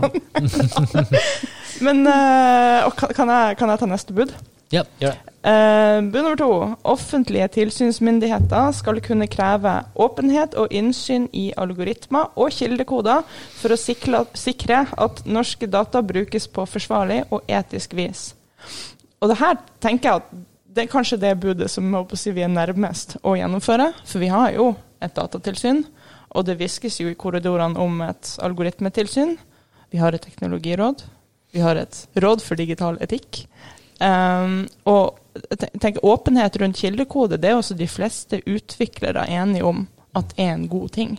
Men 1.85 2.05
uh, 2.07 2.89
kan, 2.97 3.29
jeg, 3.29 3.57
kan, 3.59 3.71
jeg, 3.71 3.81
ta 3.81 3.89
neste 3.89 4.15
bud? 4.15 4.33
Ja, 4.73 4.83
gjør 5.01 5.15
det. 5.15 5.35
Uh, 5.39 6.01
bud 6.11 6.19
nummer 6.19 6.39
to. 6.39 6.49
Offentlige 6.91 7.47
tilsynsmyndigheter 7.55 8.73
skal 8.75 8.99
kunne 9.05 9.29
kreve 9.31 9.75
åpenhet 9.95 10.57
og 10.59 10.73
innsyn 10.75 11.29
i 11.33 11.49
algoritmer 11.57 12.33
og 12.35 12.51
kildekoder 12.53 13.23
for 13.61 13.73
å 13.73 13.79
sikre, 13.79 14.25
sikre 14.37 14.83
at 14.97 15.23
norske 15.29 15.69
data 15.71 16.03
brukes 16.05 16.49
på 16.51 16.67
forsvarlig 16.69 17.23
og 17.29 17.47
etisk 17.47 17.95
vis. 17.97 18.29
Og 19.19 19.31
det 19.31 19.39
her 19.39 19.57
tenker 19.83 20.09
jeg 20.09 20.21
at 20.21 20.37
det 20.69 20.85
er 20.85 20.91
kanskje 20.91 21.17
det 21.19 21.33
budet 21.41 21.69
som 21.71 21.95
si, 22.13 22.31
vi 22.31 22.43
er 22.45 22.51
nærmest 22.51 23.17
å 23.25 23.33
gjennomføre. 23.35 23.89
For 24.05 24.21
vi 24.21 24.29
har 24.31 24.53
jo 24.53 24.73
et 25.01 25.15
datatilsyn, 25.15 25.81
og 26.29 26.45
det 26.45 26.59
hviskes 26.59 26.99
jo 27.01 27.09
i 27.09 27.17
korridorene 27.17 27.79
om 27.81 28.01
et 28.05 28.35
algoritmetilsyn. 28.45 29.33
Vi 29.89 29.97
har 29.97 30.13
et 30.13 30.21
teknologiråd. 30.21 31.01
Vi 31.51 31.61
har 31.63 31.75
et 31.75 32.07
råd 32.13 32.43
for 32.45 32.59
digital 32.59 32.99
etikk. 33.01 33.43
Um, 33.99 34.67
og 34.87 35.17
tenk, 35.79 35.97
åpenhet 36.03 36.55
rundt 36.61 36.77
kildekode 36.79 37.39
det 37.41 37.49
er 37.51 37.57
også 37.59 37.75
de 37.75 37.87
fleste 37.89 38.39
utviklere 38.47 39.25
enige 39.27 39.65
om 39.67 39.87
at 40.15 40.31
er 40.37 40.53
en 40.53 40.69
god 40.71 40.93
ting. 40.95 41.17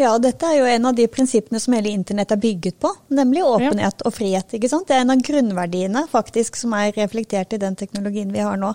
Ja, 0.00 0.14
dette 0.18 0.48
er 0.48 0.56
jo 0.56 0.66
en 0.70 0.88
av 0.88 0.96
de 0.96 1.04
prinsippene 1.12 1.60
som 1.60 1.74
hele 1.76 1.92
internett 1.92 2.30
er 2.32 2.40
bygget 2.40 2.78
på, 2.80 2.88
nemlig 3.12 3.42
åpenhet 3.44 4.00
ja. 4.00 4.06
og 4.08 4.14
frihet. 4.16 4.54
ikke 4.56 4.70
sant? 4.72 4.88
Det 4.88 4.96
er 4.96 5.04
en 5.04 5.12
av 5.12 5.20
grunnverdiene 5.26 6.06
faktisk 6.10 6.56
som 6.56 6.72
er 6.78 6.94
reflektert 6.96 7.52
i 7.52 7.60
den 7.60 7.76
teknologien 7.76 8.32
vi 8.32 8.40
har 8.40 8.56
nå. 8.60 8.72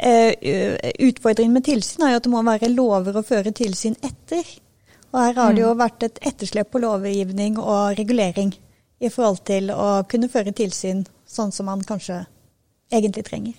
Uh, 0.00 0.32
utfordringen 1.04 1.52
med 1.52 1.68
tilsyn 1.68 2.06
er 2.06 2.14
jo 2.14 2.22
at 2.22 2.26
det 2.26 2.32
må 2.32 2.42
være 2.46 2.72
lover 2.72 3.20
å 3.20 3.26
føre 3.26 3.52
tilsyn 3.52 3.98
etter. 4.00 4.42
Og 5.12 5.20
her 5.20 5.36
har 5.38 5.52
det 5.54 5.62
jo 5.62 5.74
mm. 5.76 5.82
vært 5.84 6.08
et 6.08 6.22
etterslep 6.32 6.72
på 6.72 6.80
lovgivning 6.82 7.60
og 7.60 7.98
regulering 8.00 8.54
i 9.04 9.12
forhold 9.12 9.44
til 9.46 9.70
å 9.74 10.04
kunne 10.08 10.30
føre 10.32 10.54
tilsyn 10.56 11.04
sånn 11.28 11.52
som 11.54 11.68
man 11.68 11.84
kanskje 11.86 12.22
egentlig 12.92 13.24
trenger. 13.26 13.56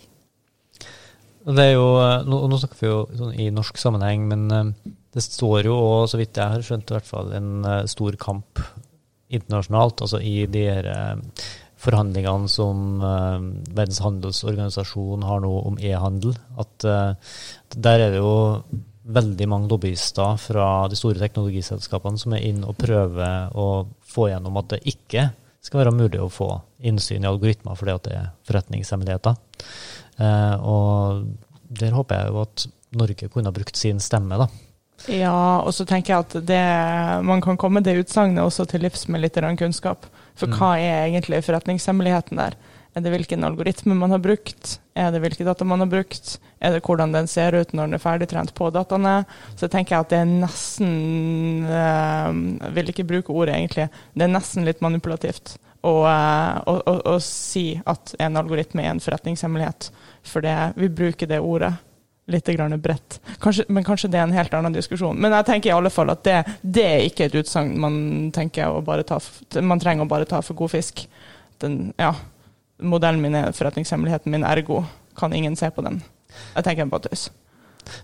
Det 1.45 1.61
er 1.61 1.75
jo, 1.75 1.89
eh, 2.01 2.23
nå, 2.25 2.39
nå 2.49 2.57
snakker 2.57 2.79
vi 2.79 2.89
jo 2.89 3.01
sånn 3.19 3.35
i 3.37 3.51
norsk 3.53 3.77
sammenheng, 3.77 4.23
men 4.31 4.45
uh, 4.49 4.93
det 5.13 5.21
står 5.21 5.67
jo 5.67 5.75
òg, 5.77 6.07
så 6.09 6.17
vidt 6.17 6.39
jeg 6.39 6.55
har 6.55 6.65
skjønt, 6.65 6.89
i 6.89 6.95
hvert 6.97 7.09
fall 7.09 7.29
en 7.37 7.51
uh, 7.67 7.83
stor 7.89 8.17
kamp 8.21 8.63
internasjonalt, 9.29 10.01
altså 10.05 10.21
i 10.21 10.47
de 10.49 10.63
her, 10.69 10.89
forhandlingene 11.85 12.47
som 12.49 13.01
Verdens 13.01 13.99
handelsorganisasjon 14.01 15.25
har 15.27 15.41
nå 15.43 15.49
om 15.67 15.75
e-handel. 15.81 16.33
At 16.61 16.85
der 16.85 18.03
er 18.05 18.13
det 18.13 18.21
jo 18.21 18.31
veldig 19.05 19.47
mange 19.49 19.69
lobbyister 19.69 20.37
fra 20.41 20.67
de 20.89 20.97
store 20.97 21.21
teknologiselskapene 21.21 22.19
som 22.19 22.33
er 22.33 22.45
inn 22.47 22.63
og 22.65 22.77
prøver 22.79 23.53
å 23.53 23.85
få 24.09 24.29
gjennom 24.31 24.57
at 24.61 24.71
det 24.73 24.81
ikke 24.89 25.29
skal 25.65 25.81
være 25.81 25.95
mulig 25.97 26.21
å 26.21 26.29
få 26.29 26.49
innsyn 26.85 27.25
i 27.25 27.29
algoritmer 27.29 27.77
fordi 27.77 27.93
at 27.93 28.07
det 28.07 28.15
er 28.17 28.31
forretningshemmeligheter. 28.49 29.37
Eh, 30.21 30.55
og 30.61 31.25
der 31.69 31.95
håper 31.95 32.21
jeg 32.21 32.33
jo 32.33 32.41
at 32.43 32.65
Norge 32.95 33.29
kunne 33.29 33.51
ha 33.51 33.55
brukt 33.55 33.77
sin 33.77 33.99
stemme, 34.01 34.37
da. 34.39 34.47
Ja, 35.11 35.61
og 35.61 35.73
så 35.75 35.83
tenker 35.85 36.13
jeg 36.13 36.25
at 36.25 36.35
det, 36.47 36.61
man 37.27 37.41
kan 37.43 37.57
komme 37.59 37.83
det 37.83 37.97
utsagnet 37.99 38.45
også 38.45 38.65
til 38.69 38.85
livs 38.85 39.07
med 39.11 39.25
litt 39.25 39.37
kunnskap. 39.59 40.07
For 40.35 40.47
mm. 40.47 40.55
hva 40.57 40.71
er 40.79 41.09
egentlig 41.09 41.43
forretningshemmeligheten 41.45 42.39
der? 42.39 42.55
Er 42.95 43.03
det 43.03 43.11
hvilken 43.11 43.43
algoritme 43.43 43.95
man 43.99 44.13
har 44.15 44.21
brukt? 44.23 44.77
Er 44.95 45.09
det 45.11 45.19
hvilke 45.19 45.43
data 45.43 45.65
man 45.67 45.83
har 45.83 45.89
brukt? 45.91 46.37
Er 46.63 46.71
det 46.77 46.83
hvordan 46.85 47.11
den 47.11 47.27
ser 47.27 47.57
ut 47.57 47.73
når 47.75 47.89
den 47.89 47.97
er 47.97 48.03
ferdigtrent 48.03 48.53
på 48.55 48.69
dataene? 48.71 49.25
Så 49.59 49.67
tenker 49.67 49.97
jeg 49.97 50.05
at 50.05 50.13
det 50.13 50.19
er 50.21 50.29
nesten 50.31 50.93
Jeg 51.67 52.71
vil 52.77 52.93
ikke 52.93 53.07
bruke 53.09 53.35
ordet, 53.35 53.57
egentlig. 53.57 53.89
Det 54.15 54.23
er 54.23 54.31
nesten 54.31 54.67
litt 54.67 54.79
manipulativt 54.85 55.57
å, 55.85 55.95
øh, 56.07 56.61
å, 56.71 56.75
å, 56.79 56.93
å 57.13 57.15
si 57.23 57.73
at 57.83 58.15
en 58.23 58.39
algoritme 58.39 58.85
er 58.85 58.93
en 58.93 59.03
forretningshemmelighet. 59.03 59.89
For 60.25 60.45
det, 60.45 60.55
vi 60.79 60.89
bruker 60.89 61.29
det 61.29 61.41
ordet 61.43 61.73
litt 62.31 62.47
bredt. 62.81 63.19
Kanskje, 63.43 63.65
men 63.69 63.83
kanskje 63.85 64.09
det 64.09 64.17
er 64.17 64.23
en 64.25 64.33
helt 64.33 64.53
annen 64.57 64.73
diskusjon. 64.73 65.19
Men 65.19 65.35
jeg 65.35 65.45
tenker 65.45 65.69
i 65.69 65.75
alle 65.75 65.91
fall 65.93 66.09
at 66.09 66.23
det, 66.25 66.37
det 66.61 66.85
er 66.85 67.03
ikke 67.05 67.27
et 67.27 67.35
utsagn 67.37 67.75
man, 67.77 67.99
man 68.31 68.31
trenger 68.31 68.79
å 68.79 70.07
bare 70.09 70.25
ta 70.31 70.41
for 70.41 70.57
god 70.57 70.73
fisk. 70.73 71.05
Den, 71.61 71.93
ja, 72.01 72.15
modellen 72.83 73.21
min 73.23 73.37
er 73.39 73.55
forretningshemmeligheten 73.55 74.31
min, 74.31 74.43
ergo 74.43 74.83
kan 75.15 75.33
ingen 75.33 75.55
se 75.55 75.69
på 75.71 75.83
den. 75.85 76.01
Jeg 76.55 76.67
tenker 76.67 76.89
på 76.91 76.99
tøys. 77.05 77.29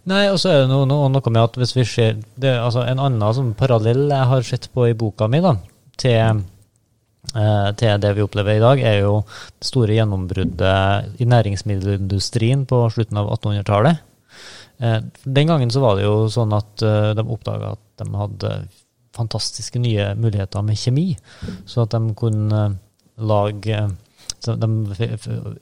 Nei, 0.10 0.28
og 0.30 0.38
så 0.42 0.52
er 0.52 0.60
det 0.62 0.70
noe, 0.72 0.86
noe, 0.86 1.10
med 1.10 1.42
at 1.42 1.58
hvis 1.58 1.74
vi 1.76 1.86
ser 1.90 2.20
det, 2.40 2.54
altså 2.54 2.84
En 2.86 3.02
annen 3.02 3.34
sånn 3.34 3.54
parallell 3.58 4.12
jeg 4.12 4.30
har 4.30 4.46
sett 4.46 4.70
på 4.74 4.86
i 4.88 4.98
boka 4.98 5.28
mi 5.32 5.42
da, 5.42 5.56
til, 6.00 6.44
eh, 7.34 7.70
til, 7.80 7.96
det 8.04 8.12
vi 8.18 8.26
opplever 8.26 8.60
i 8.60 8.64
dag, 8.64 8.84
er 8.92 9.00
jo 9.02 9.16
det 9.26 9.68
store 9.68 9.98
gjennombruddet 9.98 11.22
i 11.22 11.28
næringsmiddelindustrien 11.30 12.68
på 12.70 12.84
slutten 12.94 13.22
av 13.22 13.34
1800-tallet. 13.40 14.06
Eh, 14.82 15.00
den 15.24 15.50
gangen 15.50 15.74
så 15.74 15.82
var 15.84 15.98
det 15.98 16.06
jo 16.06 16.30
sånn 16.32 16.54
at 16.58 16.86
eh, 16.86 17.12
de 17.18 17.26
oppdaga 17.26 17.74
at 17.76 18.06
de 18.06 18.22
hadde 18.22 18.54
fantastiske 19.18 19.82
nye 19.82 20.14
muligheter 20.16 20.64
med 20.66 20.80
kjemi, 20.80 21.10
så 21.68 21.84
at 21.84 21.98
de 21.98 22.16
kunne 22.18 22.64
lage 23.22 23.82
så 24.42 24.56
de 24.58 24.70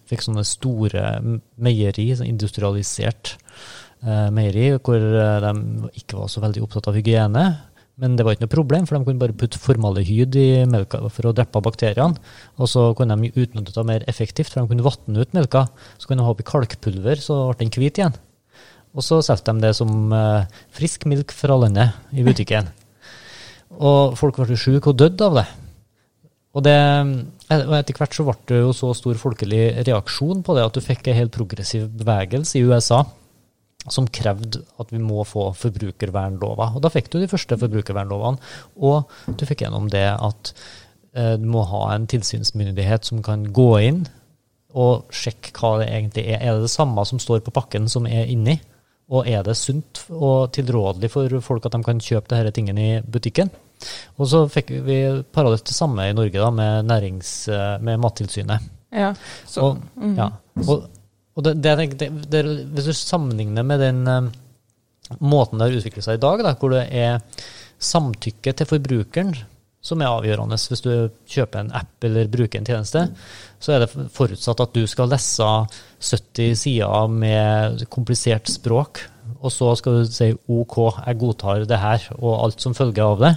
fikk 0.09 0.23
sånne 0.23 0.45
store 0.47 1.05
meieri, 1.59 2.09
sånn 2.15 2.29
industrialisert 2.31 3.35
eh, 4.05 4.29
meieri, 4.35 4.69
hvor 4.79 4.99
eh, 4.99 5.39
de 5.43 5.89
ikke 5.99 6.21
var 6.21 6.31
så 6.31 6.43
veldig 6.43 6.63
opptatt 6.65 6.87
av 6.91 6.99
hygiene. 6.99 7.45
Men 7.99 8.15
det 8.15 8.23
var 8.23 8.35
ikke 8.35 8.45
noe 8.45 8.53
problem, 8.53 8.85
for 8.87 8.95
de 8.95 9.09
kunne 9.09 9.19
bare 9.19 9.35
putte 9.35 9.59
formalehyd 9.59 10.35
i 10.39 10.47
melka 10.71 11.01
for 11.11 11.27
å 11.27 11.35
drepe 11.35 11.59
bakteriene. 11.65 12.15
Og 12.55 12.71
så 12.71 12.85
kunne 12.95 13.17
de 13.19 13.31
utnytte 13.33 13.75
det 13.75 13.85
mer 13.89 14.05
effektivt, 14.07 14.53
for 14.53 14.63
de 14.63 14.71
kunne 14.71 14.85
vatne 14.85 15.19
ut 15.19 15.35
melka. 15.35 15.65
Så 15.99 16.07
kunne 16.07 16.23
de 16.23 16.29
ha 16.29 16.35
oppi 16.35 16.47
kalkpulver, 16.47 17.19
så 17.19 17.41
ble 17.49 17.65
den 17.65 17.73
hvit 17.75 17.99
igjen. 17.99 18.15
Og 18.95 19.05
så 19.05 19.19
solgte 19.25 19.53
de 19.53 19.67
det 19.67 19.73
som 19.77 20.13
eh, 20.15 20.61
frisk 20.75 21.03
milk 21.11 21.35
fra 21.35 21.59
landet 21.59 22.15
i 22.15 22.23
butikken. 22.25 22.71
Og 23.75 24.15
folk 24.19 24.39
ble 24.39 24.57
syke 24.57 24.93
og 24.93 24.97
døde 24.97 25.27
av 25.27 25.41
det. 25.41 25.49
Og, 26.55 26.63
det, 26.65 26.77
og 27.49 27.73
etter 27.79 27.97
hvert 27.97 28.13
så 28.13 28.25
ble 28.27 28.35
det 28.51 28.59
jo 28.61 28.73
så 28.77 28.91
stor 28.97 29.17
folkelig 29.17 29.63
reaksjon 29.87 30.43
på 30.45 30.55
det 30.57 30.67
at 30.67 30.75
du 30.75 30.85
fikk 30.85 31.09
en 31.09 31.17
helt 31.17 31.33
progressiv 31.33 31.87
bevegelse 31.97 32.59
i 32.59 32.65
USA 32.67 33.01
som 33.89 34.09
krevde 34.11 34.61
at 34.81 34.91
vi 34.93 34.99
må 35.01 35.23
få 35.25 35.49
forbrukervernlover. 35.57 36.75
Og 36.75 36.83
da 36.83 36.91
fikk 36.93 37.09
du 37.09 37.19
de 37.21 37.29
første 37.31 37.57
forbrukervernlovene. 37.57 38.41
Og 38.85 39.09
du 39.39 39.45
fikk 39.49 39.63
gjennom 39.63 39.87
det 39.89 40.05
at 40.13 40.51
eh, 41.15 41.35
du 41.39 41.47
må 41.49 41.63
ha 41.71 41.85
en 41.95 42.07
tilsynsmyndighet 42.11 43.07
som 43.07 43.23
kan 43.25 43.47
gå 43.55 43.69
inn 43.87 44.03
og 44.77 45.09
sjekke 45.15 45.55
hva 45.57 45.79
det 45.81 45.87
egentlig 45.89 46.27
er. 46.27 46.43
Er 46.43 46.57
det 46.57 46.67
det 46.67 46.75
samme 46.75 47.05
som 47.07 47.21
står 47.21 47.41
på 47.45 47.55
pakken 47.55 47.89
som 47.89 48.05
er 48.05 48.29
inni? 48.29 48.59
Og 49.09 49.25
er 49.25 49.41
det 49.47 49.57
sunt 49.57 50.03
og 50.13 50.51
tilrådelig 50.53 51.09
for 51.15 51.39
folk 51.41 51.65
at 51.65 51.73
de 51.73 51.81
kan 51.85 52.03
kjøpe 52.03 52.29
disse 52.29 52.53
tingene 52.53 52.85
i 52.85 52.99
butikken? 53.01 53.49
Og 54.19 54.29
så 54.31 54.43
fikk 54.51 54.73
vi 54.85 54.99
parallelt 55.33 55.65
det 55.67 55.75
samme 55.75 56.09
i 56.09 56.15
Norge 56.15 56.39
da, 56.39 56.49
med, 56.53 56.89
nærings, 56.89 57.33
eh, 57.53 57.75
med 57.85 58.01
Mattilsynet. 58.03 58.67
Ja, 58.95 59.13
så, 59.45 59.69
og, 59.69 59.83
mm. 59.95 60.15
ja. 60.17 60.31
og, 60.65 60.87
og 61.37 61.45
det, 61.45 61.75
det, 61.99 62.09
det, 62.31 62.43
hvis 62.73 62.89
du 62.89 62.95
sammenligner 62.97 63.63
med 63.67 63.83
den 63.83 64.01
um, 64.09 64.31
måten 65.21 65.61
det 65.61 65.69
har 65.69 65.79
utviklet 65.79 66.05
seg 66.05 66.17
i 66.17 66.23
dag, 66.25 66.43
da, 66.45 66.55
hvor 66.57 66.73
det 66.73 66.87
er 66.89 67.21
samtykke 67.79 68.55
til 68.57 68.69
forbrukeren 68.69 69.37
som 69.81 70.01
er 70.03 70.11
avgjørende 70.11 70.57
hvis 70.59 70.83
du 70.83 70.91
kjøper 71.29 71.61
en 71.61 71.71
app 71.79 72.03
eller 72.03 72.31
bruker 72.31 72.59
en 72.59 72.67
tjeneste, 72.67 73.05
så 73.63 73.75
er 73.75 73.85
det 73.85 74.07
forutsatt 74.15 74.63
at 74.65 74.75
du 74.75 74.83
skal 74.89 75.11
lese 75.11 75.47
70 76.03 76.59
sider 76.59 77.13
med 77.13 77.85
komplisert 77.91 78.51
språk, 78.51 79.05
og 79.39 79.53
så 79.53 79.71
skal 79.79 80.01
du 80.01 80.11
si 80.11 80.33
OK, 80.51 80.77
jeg 80.99 81.19
godtar 81.21 81.63
det 81.69 81.79
her, 81.79 82.09
og 82.19 82.41
alt 82.43 82.63
som 82.63 82.75
følger 82.75 83.05
av 83.05 83.23
det. 83.23 83.33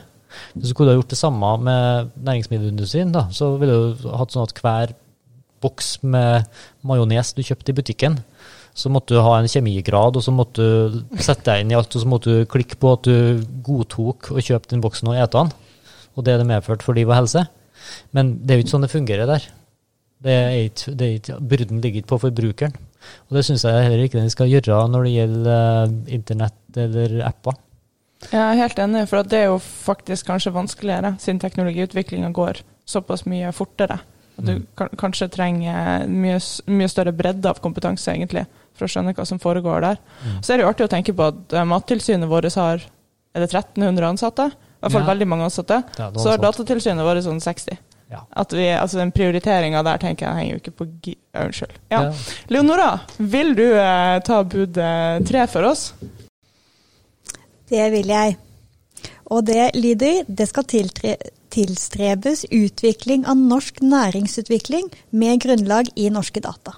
Hvis 0.55 0.73
du 0.73 0.77
kunne 0.79 0.97
gjort 0.97 1.13
det 1.13 1.21
samme 1.21 1.53
med 1.67 2.13
næringsmiddelindustrien, 2.27 3.13
da, 3.15 3.27
så 3.35 3.55
ville 3.61 3.79
du 3.79 4.09
hatt 4.17 4.35
sånn 4.35 4.47
at 4.49 4.63
hver 4.63 4.95
boks 5.63 5.95
med 6.03 6.49
majones 6.87 7.33
du 7.37 7.43
kjøpte 7.47 7.73
i 7.73 7.79
butikken, 7.79 8.19
så 8.75 8.89
måtte 8.89 9.15
du 9.15 9.21
ha 9.21 9.37
en 9.37 9.51
kjemigrad, 9.51 10.17
og 10.17 10.25
så 10.25 10.33
måtte 10.35 10.65
du 10.65 11.01
sette 11.21 11.45
deg 11.51 11.63
inn 11.63 11.75
i 11.75 11.77
alt, 11.77 11.93
og 11.93 12.05
så 12.05 12.09
måtte 12.09 12.37
du 12.37 12.49
klikke 12.49 12.79
på 12.81 12.95
at 12.97 13.09
du 13.09 13.43
godtok 13.65 14.33
å 14.33 14.43
kjøpe 14.43 14.71
den 14.73 14.85
boksen 14.85 15.13
og 15.13 15.19
ete 15.21 15.43
den, 15.43 15.53
og 16.17 16.25
det 16.25 16.35
er 16.35 16.41
det 16.41 16.49
medført 16.49 16.85
for 16.85 16.97
liv 16.97 17.11
og 17.11 17.19
helse. 17.21 17.45
Men 18.17 18.39
det 18.41 18.55
er 18.55 18.59
jo 18.59 18.65
ikke 18.65 18.75
sånn 18.75 18.87
det 18.87 18.93
fungerer 18.93 19.29
der. 19.29 19.45
Det 20.23 20.33
er 20.39 20.57
ikke, 20.69 20.95
det 20.95 21.07
er 21.07 21.15
ikke, 21.19 21.39
byrden 21.51 21.83
ligger 21.83 22.03
ikke 22.03 22.13
på 22.13 22.21
forbrukeren. 22.25 22.75
Og 23.29 23.37
det 23.37 23.43
syns 23.47 23.65
jeg 23.67 23.83
heller 23.83 24.05
ikke 24.05 24.21
den 24.21 24.31
skal 24.31 24.51
gjøre 24.51 24.85
når 24.93 25.07
det 25.09 25.15
gjelder 25.17 25.89
uh, 25.91 25.95
internett 26.15 26.79
eller 26.85 27.17
apper. 27.27 27.57
Jeg 28.31 28.41
er 28.41 28.61
helt 28.61 28.79
enig, 28.81 29.05
for 29.11 29.27
det 29.27 29.41
er 29.41 29.51
jo 29.51 29.59
faktisk 29.59 30.29
kanskje 30.31 30.55
vanskeligere, 30.55 31.15
siden 31.21 31.41
teknologiutviklinga 31.43 32.31
går 32.37 32.63
såpass 32.89 33.27
mye 33.29 33.51
fortere. 33.57 33.99
At 34.39 34.47
du 34.47 34.55
mm. 34.57 34.97
kanskje 35.01 35.29
trenger 35.33 36.07
mye, 36.09 36.39
mye, 36.73 36.89
større 36.89 37.13
bredde 37.17 37.51
av 37.51 37.61
kompetanse, 37.65 38.15
egentlig, 38.15 38.47
for 38.79 38.87
å 38.87 38.93
skjønne 38.93 39.13
hva 39.17 39.27
som 39.29 39.41
foregår 39.43 39.85
der. 39.85 40.01
Mm. 40.23 40.41
Så 40.41 40.53
er 40.53 40.61
det 40.61 40.67
jo 40.67 40.73
artig 40.73 40.89
å 40.89 40.93
tenke 40.93 41.15
på 41.17 41.29
at 41.29 41.57
uh, 41.57 41.65
Mattilsynet 41.69 42.31
vårt 42.31 42.49
har 42.57 42.87
er 43.33 43.41
det 43.41 43.49
1300 43.49 44.09
ansatte? 44.09 44.51
I 44.53 44.85
hvert 44.85 44.93
fall 44.93 45.05
ja. 45.05 45.09
veldig 45.13 45.29
mange 45.31 45.47
ansatte. 45.49 45.79
Ja, 45.97 46.11
så 46.19 46.33
har 46.33 46.41
Datatilsynet 46.43 47.07
vært 47.07 47.25
sånn 47.25 47.41
60. 47.41 47.79
Ja. 48.13 48.25
At 48.37 48.53
vi, 48.53 48.67
altså 48.77 48.99
Den 49.01 49.13
prioriteringa 49.15 49.81
der 49.87 50.01
tenker 50.03 50.27
jeg 50.27 50.37
henger 50.37 50.57
jo 50.57 50.61
ikke 50.61 50.75
på. 50.77 50.89
Unnskyld. 51.43 51.79
Ja. 51.89 52.03
Leonora, 52.53 52.91
vil 53.17 53.55
du 53.57 53.65
eh, 53.71 54.19
ta 54.27 54.43
bud 54.45 54.77
uh, 54.77 55.23
tre 55.25 55.47
for 55.49 55.71
oss? 55.71 55.93
Det 57.73 57.89
vil 57.95 58.13
jeg. 58.13 58.37
Og 59.33 59.47
det 59.49 59.71
lyder 59.79 60.27
det 60.29 60.49
skal 60.51 60.69
tilstrebes 61.53 62.45
utvikling 62.53 63.25
av 63.29 63.41
norsk 63.41 63.81
næringsutvikling 63.81 64.91
med 65.11 65.41
grunnlag 65.45 65.89
i 65.97 66.11
norske 66.13 66.43
data. 66.45 66.77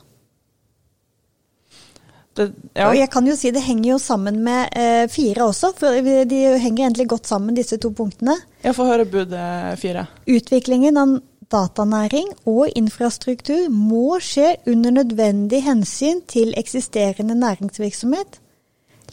Det, 2.35 2.49
ja. 2.75 2.89
Og 2.89 2.97
jeg 2.99 3.07
kan 3.15 3.27
jo 3.29 3.37
si 3.39 3.53
Det 3.55 3.61
henger 3.63 3.93
jo 3.93 3.99
sammen 4.03 4.41
med 4.43 4.73
eh, 4.75 5.05
fire 5.07 5.45
også, 5.47 5.71
for 5.79 5.95
de 6.03 6.41
henger 6.59 6.89
egentlig 6.89 7.07
godt 7.13 7.31
sammen, 7.31 7.55
disse 7.55 7.79
to 7.79 7.93
punktene. 7.95 8.35
Jeg 8.65 8.75
får 8.75 8.91
høre 8.91 9.07
bud 9.07 9.37
fire. 9.79 10.09
Utviklingen 10.27 10.99
av 10.99 11.15
datanæring 11.53 12.33
og 12.51 12.73
infrastruktur 12.75 13.69
må 13.71 14.19
skje 14.23 14.57
under 14.71 14.97
nødvendig 15.03 15.63
hensyn 15.63 16.25
til 16.27 16.55
eksisterende 16.59 17.37
næringsvirksomhet, 17.39 18.41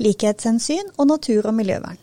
likhetshensyn 0.02 0.96
og 0.98 1.12
natur- 1.12 1.48
og 1.48 1.56
miljøvern. 1.58 2.00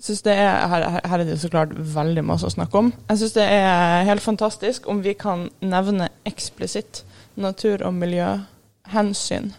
Er, 0.00 0.68
her, 0.72 0.84
her, 1.04 1.18
er 1.20 1.26
det 1.28 1.36
så 1.42 1.50
klart 1.52 1.74
veldig 1.76 2.22
masse 2.24 2.48
å 2.48 2.52
snakke 2.54 2.78
om. 2.80 2.86
Jeg 3.10 3.20
syns 3.20 3.34
det 3.36 3.44
er 3.52 4.06
helt 4.08 4.24
fantastisk 4.24 4.88
om 4.88 5.02
vi 5.04 5.12
kan 5.12 5.50
nevne 5.60 6.08
eksplisitt 6.28 7.02
natur- 7.36 7.84
og 7.84 7.92
miljøhensyn 7.98 9.50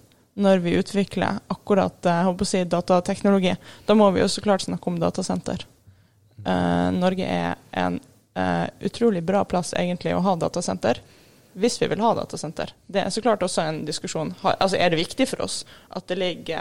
når 0.42 0.64
vi 0.64 0.78
utvikler 0.80 1.42
akkurat 1.52 2.10
å 2.26 2.48
si, 2.48 2.64
datateknologi. 2.66 3.54
Da 3.86 3.94
må 3.94 4.10
vi 4.16 4.24
jo 4.24 4.30
så 4.32 4.42
klart 4.42 4.66
snakke 4.66 4.90
om 4.90 4.98
datasenter. 5.02 5.68
Uh, 6.42 6.90
Norge 6.96 7.28
er 7.28 7.60
en 7.78 8.00
uh, 8.40 8.66
utrolig 8.82 9.22
bra 9.22 9.44
plass 9.46 9.76
egentlig 9.78 10.16
å 10.16 10.24
ha 10.26 10.34
datasenter 10.42 11.04
hvis 11.54 11.82
vi 11.82 11.88
vil 11.92 12.02
ha 12.04 12.14
datasenter. 12.16 12.74
Det 12.88 13.04
er 13.04 13.10
så 13.14 13.22
klart 13.22 13.44
også 13.44 13.64
en 13.66 13.82
diskusjon. 13.86 14.34
Altså, 14.42 14.78
er 14.78 14.92
det 14.92 15.02
viktig 15.02 15.28
for 15.34 15.46
oss 15.48 15.62
at 15.90 16.08
det 16.08 16.20
ligger 16.20 16.60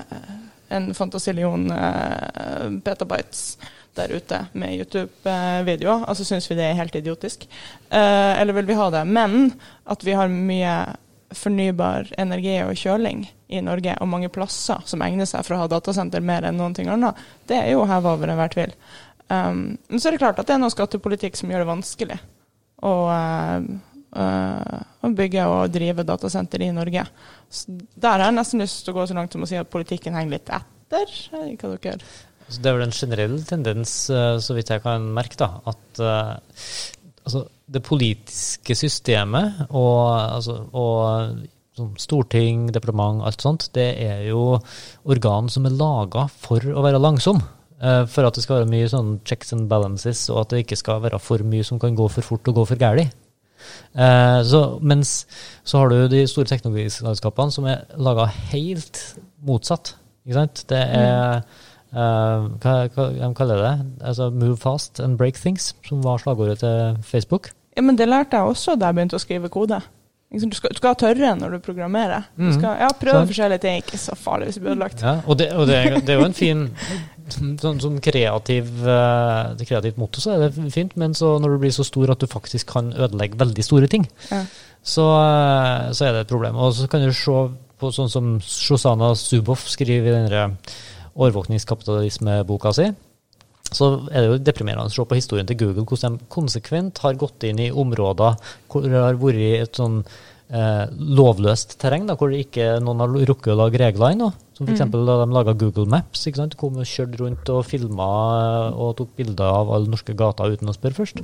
eh, 0.00 0.34
en 0.74 0.90
fantasillion 0.94 1.70
uh, 1.70 2.70
petabytes 2.84 3.58
der 3.94 4.12
ute 4.14 4.46
med 4.52 4.74
YouTube-videoer? 4.78 6.06
Altså 6.08 6.26
syns 6.26 6.50
vi 6.50 6.58
det 6.58 6.66
er 6.70 6.78
helt 6.78 6.94
idiotisk? 6.98 7.46
Uh, 7.92 8.34
eller 8.40 8.56
vil 8.58 8.70
vi 8.70 8.78
ha 8.78 8.90
det? 8.90 9.04
Men 9.06 9.54
at 9.84 10.04
vi 10.06 10.16
har 10.16 10.32
mye 10.32 10.74
fornybar 11.34 12.12
energi 12.18 12.58
og 12.62 12.76
kjøling 12.78 13.24
i 13.50 13.62
Norge, 13.62 13.96
og 14.00 14.08
mange 14.10 14.30
plasser 14.32 14.82
som 14.86 15.02
egner 15.02 15.26
seg 15.28 15.42
for 15.46 15.56
å 15.56 15.64
ha 15.64 15.70
datasenter 15.70 16.22
mer 16.24 16.46
enn 16.46 16.58
noen 16.58 16.74
ting 16.76 16.90
annet, 16.90 17.18
det 17.50 17.58
er 17.58 17.72
jo 17.74 17.86
heva 17.90 18.14
over 18.14 18.30
enhver 18.30 18.52
tvil. 18.54 18.74
Um, 19.28 19.74
men 19.88 20.00
så 20.00 20.08
er 20.08 20.14
det 20.14 20.22
klart 20.22 20.38
at 20.38 20.48
det 20.48 20.56
er 20.56 20.62
noe 20.62 20.74
skattepolitikk 20.74 21.38
som 21.38 21.50
gjør 21.50 21.64
det 21.64 21.70
vanskelig 21.70 22.20
å 22.84 22.94
uh, 24.14 24.84
å 25.04 25.10
bygge 25.14 25.46
og 25.50 25.72
drive 25.74 26.04
datasenter 26.06 26.64
i 26.64 26.72
Norge. 26.74 27.04
Så 27.50 27.74
der 27.74 28.18
har 28.18 28.28
jeg 28.28 28.38
nesten 28.38 28.62
lyst 28.62 28.84
til 28.84 28.94
å 28.94 29.00
gå 29.00 29.08
så 29.10 29.16
langt 29.18 29.34
som 29.34 29.44
å 29.44 29.48
si 29.50 29.58
at 29.58 29.72
politikken 29.72 30.16
henger 30.16 30.38
litt 30.38 30.52
etter. 30.54 31.16
Hva 31.30 31.74
dere 31.74 31.96
så 32.44 32.60
Det 32.60 32.68
er 32.70 32.76
vel 32.76 32.86
en 32.86 32.94
generell 32.94 33.38
tendens, 33.48 33.96
uh, 34.12 34.36
så 34.42 34.56
vidt 34.56 34.72
jeg 34.72 34.84
kan 34.84 35.08
merke, 35.16 35.38
da, 35.40 35.50
at 35.70 36.02
uh, 36.04 36.36
altså, 37.24 37.46
det 37.72 37.82
politiske 37.86 38.76
systemet 38.76 39.64
og, 39.70 39.98
altså, 40.12 40.60
og 40.76 41.44
sånn 41.74 41.94
storting, 41.98 42.68
departement, 42.70 43.24
alt 43.26 43.42
sånt, 43.42 43.70
det 43.74 43.88
er 44.04 44.26
jo 44.28 44.60
organ 45.10 45.48
som 45.50 45.66
er 45.66 45.74
laga 45.74 46.28
for 46.30 46.62
å 46.70 46.84
være 46.84 47.02
langsom. 47.02 47.40
For 47.82 48.24
at 48.24 48.36
det 48.38 48.44
skal 48.44 48.60
være 48.60 48.68
mye 48.70 48.86
sånn 48.88 49.08
checks 49.26 49.50
and 49.52 49.66
balances, 49.68 50.22
og 50.30 50.44
at 50.44 50.52
det 50.54 50.60
ikke 50.62 50.78
skal 50.78 51.02
være 51.02 51.18
for 51.20 51.42
mye 51.44 51.66
som 51.66 51.80
kan 51.82 51.96
gå 51.98 52.06
for 52.14 52.24
fort 52.24 52.46
og 52.48 52.60
gå 52.60 52.64
for 52.70 52.80
galt. 52.80 53.10
Eh, 53.94 54.40
så, 54.48 54.62
mens 54.82 55.26
så 55.64 55.82
har 55.82 55.92
du 55.92 56.08
de 56.12 56.24
store 56.30 56.50
teknologiselskapene 56.50 57.54
som 57.54 57.68
er 57.70 57.84
laga 57.96 58.26
helt 58.52 59.00
motsatt. 59.44 59.94
Ikke 60.24 60.38
sant? 60.40 60.64
Det 60.70 60.80
er 60.80 61.42
eh, 61.94 62.46
hva, 62.64 62.76
hva 62.94 63.10
de 63.16 63.32
kaller 63.36 63.62
det? 63.62 63.74
Altså 64.02 64.30
Move 64.34 64.56
fast 64.60 65.00
and 65.00 65.18
break 65.20 65.40
things, 65.40 65.72
som 65.88 66.04
var 66.04 66.22
slagordet 66.22 66.62
til 66.64 66.96
Facebook. 67.04 67.52
Ja, 67.76 67.82
men 67.82 67.98
det 67.98 68.08
lærte 68.08 68.38
jeg 68.38 68.54
også 68.54 68.76
da 68.78 68.90
jeg 68.90 68.98
begynte 68.98 69.18
å 69.18 69.22
skrive 69.22 69.50
kode. 69.52 69.80
Du 70.34 70.56
skal, 70.56 70.72
du 70.74 70.80
skal 70.80 70.96
tørre 70.98 71.34
når 71.38 71.56
du 71.56 71.58
programmerer. 71.62 72.24
Du 72.34 72.48
mm. 72.48 72.54
skal 72.56 72.80
ja, 72.82 72.88
prøve 72.98 73.20
sånn. 73.20 73.28
forskjellige 73.30 73.62
ting. 73.62 73.82
Ikke 73.84 74.00
så 74.02 74.16
farlig 74.18 74.48
hvis 74.48 74.58
det 74.58 74.64
blir 74.64 74.74
ødelagt. 74.74 75.04
Ja, 75.04 75.18
og 75.30 75.38
det, 75.38 75.50
og 75.54 75.68
det, 75.70 75.76
det 76.06 76.14
er 76.14 76.18
jo 76.18 76.26
en 76.26 76.34
fin 76.34 76.64
sånn, 77.32 77.78
sånn 77.82 78.00
kreativ, 78.04 78.70
uh, 78.84 79.54
kreativt 79.62 80.00
motto 80.00 80.22
så 80.22 80.34
er 80.34 80.44
det 80.44 80.70
fint, 80.74 80.96
men 81.00 81.14
så 81.16 81.36
når 81.42 81.54
du 81.54 81.62
blir 81.62 81.74
så 81.74 81.86
stor 81.86 82.12
at 82.14 82.22
du 82.22 82.28
faktisk 82.30 82.72
kan 82.74 82.90
ødelegge 82.92 83.38
veldig 83.40 83.64
store 83.64 83.88
ting, 83.92 84.08
ja. 84.30 84.42
så, 84.82 85.06
uh, 85.06 85.92
så, 85.94 86.08
er 86.08 86.16
det 86.16 86.24
et 86.24 86.34
problem. 86.34 86.58
Og 86.58 86.74
så 86.76 86.90
kan 86.90 87.04
du 87.04 87.14
se 87.14 87.38
på 87.80 87.92
sånn 87.94 88.12
som 88.12 88.34
Shoshana 88.42 89.14
Zuboff 89.18 89.68
skriver 89.70 90.10
i 90.10 90.18
denne 90.18 90.48
overvåkningskapitalismeboka 91.14 92.74
si. 92.74 92.90
Så 93.72 93.88
er 94.12 94.20
det 94.20 94.28
jo 94.28 94.42
deprimerende 94.44 94.90
å 94.90 94.92
se 94.92 95.06
på 95.08 95.18
historien 95.18 95.48
til 95.48 95.58
Google, 95.62 95.86
hvordan 95.88 96.18
de 96.18 96.28
konsekvent 96.30 97.00
har 97.02 97.18
gått 97.18 97.46
inn 97.48 97.62
i 97.64 97.72
områder 97.72 98.36
hvor 98.70 98.86
det 98.86 99.00
har 99.00 99.18
vært 99.18 99.64
et 99.64 99.80
sånn 99.80 100.02
eh, 100.52 100.84
lovløst 100.92 101.76
terreng, 101.80 102.06
da, 102.08 102.16
hvor 102.18 102.34
ikke 102.34 102.76
noen 102.84 103.02
har 103.02 103.14
rukket 103.30 103.54
å 103.54 103.60
lage 103.64 103.80
regler 103.80 104.14
ennå. 104.14 104.30
Som 104.54 104.68
f.eks. 104.68 104.84
Mm. 104.86 104.92
da 105.08 105.16
de 105.18 105.34
laga 105.34 105.56
Google 105.58 105.88
Maps. 105.90 106.26
ikke 106.28 106.38
sant? 106.38 106.54
Kom 106.60 106.76
og 106.78 106.86
kjørte 106.86 107.18
rundt 107.18 107.50
og 107.50 107.64
filma 107.66 108.08
og 108.70 108.92
tok 109.00 109.16
bilder 109.18 109.48
av 109.50 109.72
alle 109.74 109.90
norske 109.90 110.14
gater 110.14 110.54
uten 110.54 110.70
å 110.70 110.76
spørre 110.76 110.98
først. 111.00 111.22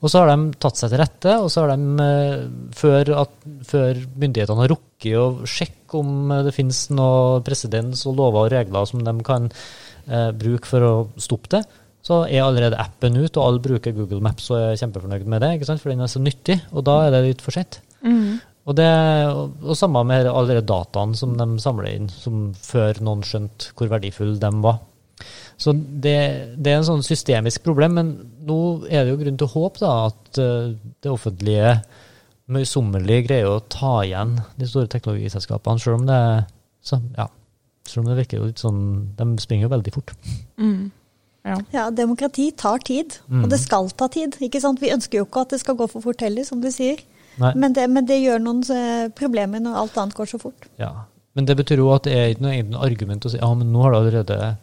Og 0.00 0.10
så 0.10 0.20
har 0.20 0.32
de 0.34 0.58
tatt 0.60 0.76
seg 0.76 0.92
til 0.92 1.00
rette, 1.00 1.36
og 1.40 1.48
så 1.52 1.64
har 1.64 1.72
de, 1.72 2.04
eh, 2.04 2.42
før, 2.76 3.14
at, 3.22 3.38
før 3.70 4.02
myndighetene 4.20 4.66
har 4.66 4.74
rukket 4.74 5.16
å 5.16 5.46
sjekke 5.48 6.02
om 6.02 6.34
det 6.44 6.52
finnes 6.54 6.82
noe 6.92 7.40
presedens 7.46 8.04
og 8.06 8.18
lover 8.20 8.44
og 8.44 8.52
regler 8.52 8.90
som 8.90 9.00
de 9.06 9.14
kan 9.24 9.48
eh, 10.10 10.30
bruke 10.36 10.68
for 10.68 10.86
å 10.86 10.94
stoppe 11.20 11.54
det, 11.56 11.62
så 12.04 12.22
er 12.26 12.42
allerede 12.44 12.78
appen 12.80 13.18
ut, 13.18 13.36
og 13.36 13.42
alle 13.44 13.62
bruker 13.64 13.96
Google 13.96 14.22
Maps 14.24 14.48
og 14.50 14.58
er 14.58 14.78
kjempefornøyd 14.80 15.26
med 15.28 15.44
det, 15.44 15.54
ikke 15.56 15.68
sant? 15.68 15.82
for 15.82 15.92
den 15.92 16.04
er 16.04 16.10
så 16.10 16.22
nyttig, 16.22 16.60
og 16.72 16.86
da 16.88 16.96
er 17.06 17.14
det 17.14 17.24
litt 17.26 17.44
for 17.44 17.54
sent. 17.56 17.82
Mm. 18.00 18.40
Og, 18.68 18.76
det, 18.76 18.90
og, 19.32 19.56
og 19.64 19.76
samme 19.76 20.02
med 20.08 20.28
allerede 20.28 20.64
dataen 20.64 21.14
dataene 21.14 21.18
som 21.18 21.34
de 21.36 21.62
samler 21.62 21.90
inn, 21.94 22.08
som 22.12 22.50
før 22.56 23.00
noen 23.04 23.24
skjønte 23.26 23.74
hvor 23.76 23.90
verdifulle 23.92 24.40
de 24.40 24.52
var. 24.64 24.80
Så 25.60 25.74
det, 25.76 26.16
det 26.56 26.72
er 26.72 26.78
en 26.78 26.88
sånn 26.88 27.04
systemisk 27.04 27.64
problem, 27.66 27.98
men 27.98 28.12
nå 28.48 28.60
er 28.88 29.04
det 29.04 29.12
jo 29.12 29.18
grunn 29.20 29.40
til 29.40 29.48
å 29.48 29.54
håpe 29.54 29.82
da, 29.82 29.90
at 30.08 30.40
uh, 30.40 30.70
det 31.04 31.12
offentlige 31.12 31.74
møysommelig 32.50 33.18
greier 33.28 33.50
å 33.50 33.60
ta 33.70 34.00
igjen 34.06 34.38
de 34.58 34.68
store 34.68 34.88
teknologiselskapene, 34.90 35.82
selv 35.82 36.00
om 36.00 36.08
det, 36.08 36.22
så, 36.84 36.98
ja, 37.18 37.28
selv 37.88 38.04
om 38.04 38.10
det 38.10 38.18
virker 38.24 38.38
jo 38.40 38.48
litt 38.50 38.58
sånn 38.62 38.80
De 39.16 39.24
springer 39.42 39.66
jo 39.68 39.74
veldig 39.74 39.92
fort. 39.94 40.12
Mm. 40.58 40.90
Ja. 41.44 41.56
Ja, 41.72 41.84
demokrati 41.90 42.50
tar 42.56 42.78
tid, 42.84 43.16
Mm. 43.30 43.44
og 43.44 43.50
det 43.50 43.60
skal 43.60 43.88
ta 43.90 44.08
tid. 44.08 44.36
ikke 44.40 44.60
sant? 44.60 44.80
Vi 44.80 44.90
ønsker 44.92 45.18
jo 45.18 45.24
ikke 45.24 45.40
at 45.40 45.48
det 45.54 45.60
skal 45.60 45.74
gå 45.76 45.88
for 45.88 46.00
fort 46.04 46.20
heller, 46.20 46.44
som 46.44 46.60
du 46.60 46.68
sier. 46.70 46.98
Men 47.40 47.72
det, 47.72 47.88
men 47.88 48.04
det 48.04 48.18
gjør 48.20 48.38
noen 48.42 48.60
eh, 48.70 49.08
problemer 49.16 49.60
når 49.60 49.74
alt 49.80 49.96
annet 49.96 50.14
går 50.14 50.26
så 50.28 50.38
fort. 50.38 50.66
Ja. 50.78 51.06
Men 51.34 51.46
det 51.46 51.56
betyr 51.56 51.78
jo 51.80 51.88
at 51.94 52.02
det 52.04 52.12
er 52.12 52.28
ikke 52.34 52.42
noe, 52.44 52.52
egentlig 52.52 52.82
argument 52.84 53.24
å 53.24 53.30
si 53.30 53.38
ja, 53.38 53.48
men 53.54 53.70
nå 53.72 53.80
har 53.82 53.92
det 53.94 54.00
allerede 54.02 54.56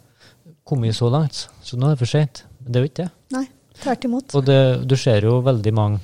kommet 0.68 0.94
så 0.94 1.10
langt, 1.10 1.48
så 1.64 1.78
nå 1.80 1.88
er 1.88 1.96
det 1.96 2.02
for 2.04 2.12
sent. 2.12 2.44
Men 2.62 2.72
det 2.72 2.78
er 2.80 2.84
jo 2.86 2.90
ikke 2.92 3.04
det. 3.08 3.12
Nei, 3.34 3.46
tvert 3.82 4.06
imot. 4.06 4.36
Og 4.36 4.46
det, 4.46 4.60
du 4.88 4.96
ser 5.00 5.22
jo 5.26 5.40
veldig 5.42 5.74
mange 5.74 6.00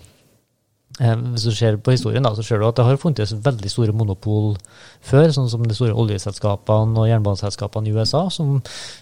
Hvis 0.99 1.45
du 1.47 1.53
ser 1.57 1.79
på 1.81 1.95
historien, 1.95 2.21
da, 2.21 2.35
så 2.37 2.43
ser 2.45 2.59
du 2.61 2.67
at 2.67 2.77
det 2.77 2.85
har 2.85 2.99
funnes 3.01 3.31
veldig 3.45 3.69
store 3.71 3.95
monopol 3.97 4.51
før, 5.01 5.31
sånn 5.33 5.49
som 5.49 5.63
de 5.65 5.73
store 5.73 5.95
oljeselskapene 5.97 7.01
og 7.01 7.07
jernbaneselskapene 7.09 7.89
i 7.89 7.95
USA, 7.95 8.27
som, 8.33 8.59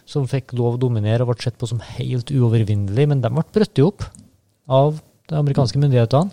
som 0.08 0.30
fikk 0.32 0.56
lov 0.56 0.78
å 0.78 0.82
dominere 0.86 1.26
og 1.26 1.34
ble 1.34 1.44
sett 1.44 1.60
på 1.60 1.68
som 1.68 1.84
helt 1.98 2.32
uovervinnelig, 2.32 3.10
men 3.12 3.24
de 3.24 3.34
ble 3.34 3.44
brøttet 3.44 3.84
opp 3.84 4.08
av 4.72 5.02
de 5.28 5.36
amerikanske 5.42 5.82
myndighetene. 5.84 6.32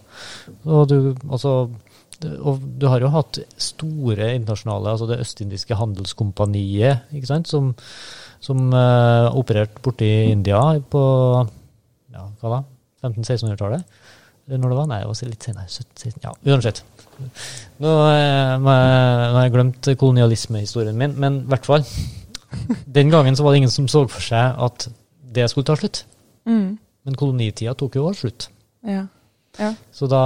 Og 0.71 0.87
du, 0.91 0.97
altså, 1.27 1.55
og 2.39 2.63
du 2.79 2.87
har 2.91 3.03
jo 3.03 3.11
hatt 3.15 3.41
store 3.59 4.31
internasjonale, 4.37 4.95
altså 4.95 5.09
det 5.11 5.21
østindiske 5.25 5.79
handelskompaniet, 5.79 7.11
ikke 7.15 7.33
sant, 7.33 7.51
som, 7.51 7.73
som 8.39 8.69
uh, 8.71 9.27
opererte 9.35 9.83
borti 9.83 10.13
India 10.31 10.63
på 10.87 11.03
ja, 12.15 12.29
hva 12.39 12.61
da? 12.61 12.63
1500-1600-tallet? 13.03 13.99
Når 14.49 14.71
det 14.73 14.77
var? 14.79 14.87
Nei, 14.89 14.99
det 15.03 15.09
var 15.11 15.29
litt 15.29 15.45
senere. 15.45 15.67
17, 15.69 16.23
ja, 16.25 16.33
uansett. 16.49 16.83
Jeg- 17.19 17.31
nå 17.83 17.91
har 17.99 19.43
jeg 19.43 19.53
glemt 19.53 19.89
kolonialismehistorien 20.01 20.97
min, 20.97 21.15
men 21.21 21.41
i 21.43 21.51
hvert 21.53 21.67
fall. 21.69 21.85
Den 22.99 23.11
gangen 23.13 23.37
så 23.37 23.45
var 23.45 23.53
det 23.53 23.59
ingen 23.63 23.71
som 23.75 23.89
så 23.89 24.07
for 24.09 24.25
seg 24.25 24.57
at 24.65 24.89
det 25.35 25.51
skulle 25.51 25.69
ta 25.69 25.77
slutt. 25.77 26.05
Mm. 26.49 26.79
Men 27.05 27.15
kolonitida 27.21 27.75
tok 27.77 27.99
jo 27.99 28.07
også 28.09 28.25
slutt. 28.29 28.49
Ja. 28.89 29.07
Ja. 29.59 29.73
Så 29.93 30.07
da, 30.09 30.21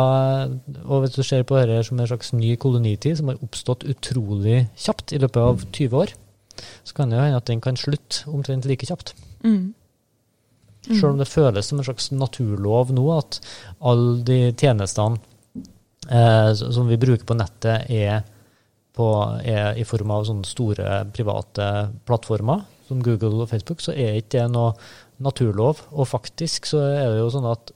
og 0.85 1.03
hvis 1.03 1.15
du 1.17 1.23
ser 1.25 1.43
på 1.49 1.57
dette 1.59 1.83
som 1.89 1.99
en 1.99 2.07
slags 2.07 2.33
ny 2.37 2.55
kolonitid, 2.61 3.17
som 3.19 3.29
har 3.33 3.41
oppstått 3.43 3.87
utrolig 3.89 4.67
kjapt 4.77 5.15
i 5.17 5.19
løpet 5.23 5.41
av 5.41 5.63
20 5.73 5.97
år, 6.05 6.13
så 6.85 6.95
kan 6.95 7.11
det 7.11 7.17
jo 7.19 7.25
hende 7.25 7.37
at 7.41 7.49
den 7.49 7.63
kan 7.65 7.79
slutte 7.81 8.27
omtrent 8.29 8.67
like 8.69 8.87
kjapt. 8.87 9.15
Mm. 9.43 9.73
Mm. 10.89 10.97
Selv 10.99 11.13
om 11.13 11.19
det 11.21 11.29
føles 11.31 11.69
som 11.69 11.79
en 11.79 11.87
slags 11.87 12.09
naturlov 12.11 12.91
nå 12.95 13.05
at 13.15 13.39
alle 13.87 14.17
de 14.27 14.39
tjenestene 14.59 15.21
eh, 16.11 16.51
som 16.59 16.89
vi 16.91 16.99
bruker 16.99 17.27
på 17.29 17.37
nettet, 17.39 17.87
er, 17.91 18.25
på, 18.97 19.07
er 19.47 19.79
i 19.79 19.87
form 19.87 20.11
av 20.11 20.27
sånne 20.27 20.49
store 20.49 21.05
private 21.15 21.69
plattformer, 22.09 22.65
som 22.89 23.03
Google 23.05 23.45
og 23.45 23.53
Facebook, 23.53 23.81
så 23.81 23.95
er 23.95 24.19
ikke 24.19 24.41
det 24.43 24.51
noe 24.53 24.75
naturlov. 25.23 25.85
Og 25.95 26.11
faktisk 26.11 26.67
så 26.67 26.83
er 26.91 27.13
det 27.13 27.23
jo 27.23 27.31
sånn 27.33 27.47
at 27.53 27.73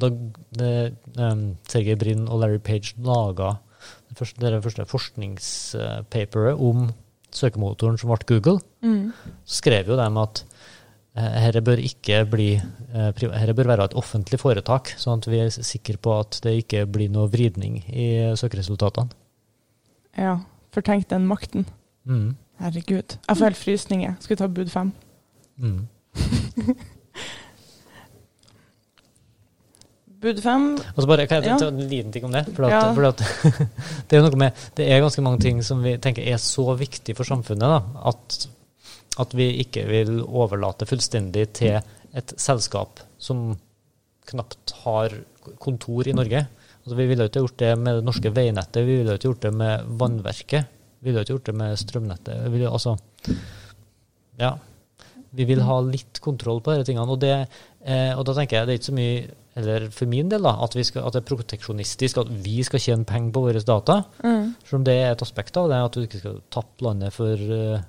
da 0.00 0.10
em, 0.10 1.42
Sergey 1.68 1.96
Brin 1.98 2.28
og 2.28 2.40
Larry 2.44 2.60
Page 2.62 2.94
laga 3.04 3.56
det 4.10 4.18
første, 4.18 4.40
det 4.42 4.62
første 4.64 4.86
forskningspaperet 4.88 6.60
om 6.60 6.90
søkemotoren 7.34 7.98
som 8.00 8.10
ble 8.12 8.26
Google, 8.28 8.60
Mm. 8.82 9.12
så 9.44 9.60
skrev 9.60 9.88
jo 9.92 9.96
de 9.96 10.06
at 10.22 10.44
dette 11.20 11.62
bør 11.66 11.80
ikke 11.82 12.20
bli 12.30 12.48
her 12.92 13.12
Dette 13.12 13.54
bør 13.58 13.66
være 13.70 13.84
et 13.90 13.94
offentlig 13.98 14.38
foretak, 14.40 14.92
sånn 15.00 15.18
at 15.20 15.26
vi 15.30 15.40
er 15.44 15.50
sikre 15.50 15.96
på 16.02 16.14
at 16.20 16.40
det 16.44 16.56
ikke 16.64 16.86
blir 16.90 17.10
noe 17.12 17.28
vridning 17.32 17.80
i 17.88 18.08
søkeresultatene. 18.38 19.10
ja. 20.18 20.38
For 20.70 20.80
tenk 20.86 21.08
den 21.10 21.24
makten. 21.26 21.64
Mm. 22.06 22.36
Herregud. 22.60 23.16
Jeg 23.26 23.36
får 23.36 23.44
helt 23.48 23.58
frysninger. 23.58 24.12
Skal 24.22 24.36
vi 24.36 24.38
ta 24.38 24.46
bud 24.46 24.68
fem? 24.70 24.92
Mm. 25.58 25.88
Bud 30.20 30.40
fem 30.44 30.74
Og 30.76 30.98
så 31.02 31.06
bare, 31.08 31.26
Kan 31.26 31.42
jeg 31.42 31.50
Ja. 31.50 31.58
ta 31.58 31.68
en 31.72 31.80
liten 31.88 32.12
ting 32.12 32.24
om 32.24 32.32
det? 32.32 32.44
For 32.54 32.64
at, 32.64 32.70
Ja. 32.70 32.92
for 32.94 33.04
at 33.08 33.18
det 34.10 34.18
er 34.18 34.36
med 34.36 34.52
Det 34.76 34.86
er 34.92 35.00
ganske 35.00 35.22
mange 35.22 35.40
ting 35.40 35.62
som 35.64 35.82
vi 35.82 35.96
tenker 35.96 36.22
er 36.22 36.36
så 36.36 36.76
viktig 36.76 37.16
for 37.16 37.24
samfunnet 37.24 37.60
da, 37.60 37.80
at, 38.06 38.48
at 39.20 39.34
vi 39.36 39.50
ikke 39.62 39.84
vil 39.88 40.20
overlate 40.24 40.88
fullstendig 40.88 41.46
til 41.60 41.80
et 42.16 42.34
selskap 42.40 43.02
som 43.20 43.52
knapt 44.30 44.74
har 44.84 45.14
kontor 45.62 46.08
i 46.08 46.16
Norge. 46.16 46.44
Altså, 46.80 46.96
vi 46.96 47.06
ville 47.10 47.26
ikke 47.28 47.42
gjort 47.42 47.58
det 47.60 47.72
med 47.78 47.98
det 47.98 48.06
norske 48.06 48.32
veinettet, 48.34 48.84
vi 48.86 49.00
ville 49.00 49.16
ikke 49.16 49.28
gjort 49.28 49.44
det 49.46 49.52
med 49.56 49.90
vannverket. 50.00 50.76
Vi 51.00 51.08
ville 51.08 51.22
ikke 51.24 51.36
gjort 51.36 51.48
det 51.48 51.56
med 51.56 51.76
strømnettet. 51.80 52.40
Vi 52.44 52.52
ville, 52.54 52.70
altså, 52.70 52.96
ja. 54.40 54.54
Vi 55.30 55.46
vil 55.46 55.62
ha 55.64 55.76
litt 55.86 56.18
kontroll 56.24 56.58
på 56.64 56.74
disse 56.74 56.88
tingene. 56.90 57.06
Og, 57.06 57.20
det, 57.22 57.34
eh, 57.84 58.10
og 58.16 58.24
da 58.28 58.34
tenker 58.36 58.58
jeg 58.58 58.68
det 58.68 58.74
er 58.74 58.80
ikke 58.80 58.90
så 58.90 58.96
mye, 58.96 59.20
eller 59.60 59.86
for 59.94 60.10
min 60.10 60.32
del, 60.32 60.44
da, 60.44 60.56
at, 60.64 60.74
vi 60.76 60.84
skal, 60.86 61.06
at 61.06 61.16
det 61.16 61.22
er 61.22 61.28
proteksjonistisk, 61.30 62.20
at 62.20 62.32
vi 62.44 62.58
skal 62.66 62.82
tjene 62.82 63.08
penger 63.08 63.32
på 63.36 63.44
våre 63.46 63.62
data. 63.64 64.00
Mm. 64.24 64.52
Selv 64.64 64.80
om 64.80 64.86
det 64.88 64.96
er 64.98 65.14
et 65.14 65.24
aspekt 65.24 65.56
av 65.60 65.70
det, 65.72 65.80
at 65.86 65.96
du 65.96 66.04
ikke 66.04 66.20
skal 66.22 66.42
tappe 66.52 66.86
landet 66.86 67.16
for 67.16 67.56
eh, 67.56 67.88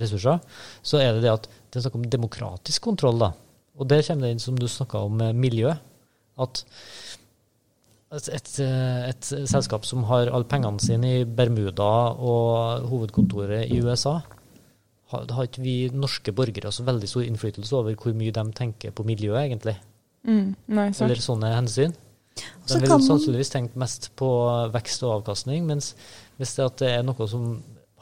ressurser, 0.00 0.40
så 0.82 1.00
er 1.00 1.14
det 1.14 1.24
det 1.26 1.32
at 1.32 1.48
det 1.50 1.78
er 1.80 1.86
snakk 1.86 1.98
om 2.00 2.10
demokratisk 2.10 2.82
kontroll. 2.88 3.20
da. 3.20 3.32
Og 3.78 3.88
der 3.88 4.02
kommer 4.06 4.26
det 4.26 4.34
inn 4.36 4.42
som 4.42 4.58
du 4.58 4.66
snakka 4.68 5.04
om 5.06 5.22
miljø. 5.38 5.72
At 6.40 6.64
et, 8.10 8.28
et, 8.34 8.50
et 8.58 9.30
selskap 9.46 9.86
som 9.86 10.04
har 10.08 10.32
alle 10.32 10.48
pengene 10.50 10.82
sine 10.82 11.14
i 11.20 11.24
Bermuda 11.24 11.90
og 12.18 12.88
hovedkontoret 12.90 13.70
i 13.70 13.78
USA, 13.84 14.18
har, 15.10 15.26
har 15.30 15.46
ikke 15.46 15.62
vi 15.62 15.76
norske 15.94 16.34
borgere 16.34 16.72
så 16.74 16.84
veldig 16.86 17.08
stor 17.10 17.26
innflytelse 17.26 17.76
over 17.76 17.96
hvor 17.98 18.14
mye 18.16 18.34
de 18.34 18.44
tenker 18.56 18.94
på 18.94 19.06
miljøet, 19.06 19.44
egentlig? 19.46 19.76
Mm. 20.26 20.54
Nei. 20.70 20.90
Eller 21.00 21.22
sånne 21.22 21.54
hensyn. 21.54 21.94
De 22.70 22.78
vil 22.78 23.02
sannsynligvis 23.02 23.50
tenkt 23.52 23.78
mest 23.78 24.10
på 24.18 24.28
vekst 24.72 25.02
og 25.04 25.20
avkastning, 25.20 25.66
mens 25.68 25.94
hvis 26.38 26.54
det, 26.56 26.66
at 26.66 26.82
det 26.82 26.90
er 26.94 27.06
noe 27.06 27.26
som 27.28 27.48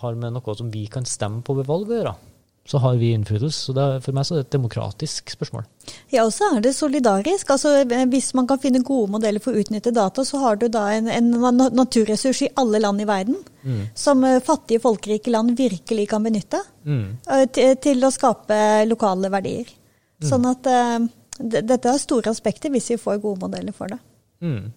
har 0.02 0.14
med 0.18 0.32
noe 0.36 0.54
som 0.58 0.70
vi 0.70 0.86
kan 0.90 1.04
stemme 1.08 1.42
på 1.42 1.56
ved 1.58 1.66
valg 1.68 1.90
å 1.90 1.96
gjøre, 1.98 2.14
så 2.68 2.78
har 2.84 2.98
vi 3.00 3.14
innflytelse. 3.16 3.58
Så 3.70 3.72
det 3.74 3.80
er, 3.82 4.00
for 4.04 4.12
meg 4.12 4.26
så 4.28 4.34
er 4.34 4.42
det 4.42 4.46
et 4.46 4.54
demokratisk 4.58 5.30
spørsmål. 5.32 5.64
Ja, 6.12 6.26
og 6.26 6.34
så 6.36 6.50
er 6.52 6.60
det 6.60 6.74
solidarisk. 6.76 7.48
Altså, 7.54 7.72
eh, 7.80 8.04
hvis 8.12 8.34
man 8.36 8.46
kan 8.46 8.60
finne 8.60 8.82
gode 8.84 9.08
modeller 9.14 9.40
for 9.40 9.56
å 9.56 9.62
utnytte 9.62 9.92
data, 9.96 10.24
så 10.24 10.38
har 10.42 10.56
du 10.60 10.66
da 10.68 10.82
en, 10.92 11.08
en 11.08 11.30
naturressurs 11.72 12.42
i 12.44 12.50
alle 12.60 12.80
land 12.84 13.00
i 13.00 13.08
verden 13.08 13.38
Mm. 13.64 13.80
som 13.94 14.22
eh, 14.24 14.38
fattige, 14.40 14.80
folkerike 14.80 15.32
land 15.32 15.56
virkelig 15.58 16.08
kan 16.08 16.22
benytte 16.22 16.60
Mm. 16.84 17.16
eh, 17.26 17.46
til, 17.52 17.74
til 17.76 18.04
å 18.04 18.12
skape 18.14 18.86
lokale 18.86 19.28
verdier. 19.32 19.66
Sånn 20.22 20.46
at 20.50 20.66
eh, 20.66 21.08
dette 21.40 21.88
har 21.88 21.98
store 21.98 22.30
aspekter 22.30 22.70
hvis 22.70 22.90
vi 22.90 22.96
får 23.00 23.20
gode 23.22 23.40
modeller 23.48 23.72
for 23.72 23.88
det. 23.88 23.98
Mm. 24.42 24.72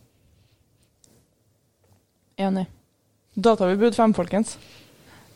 Enig. 2.37 2.65
Da 3.35 3.55
tar 3.55 3.67
vi 3.71 3.77
bud 3.85 3.95
fem, 3.95 4.13
folkens. 4.13 4.55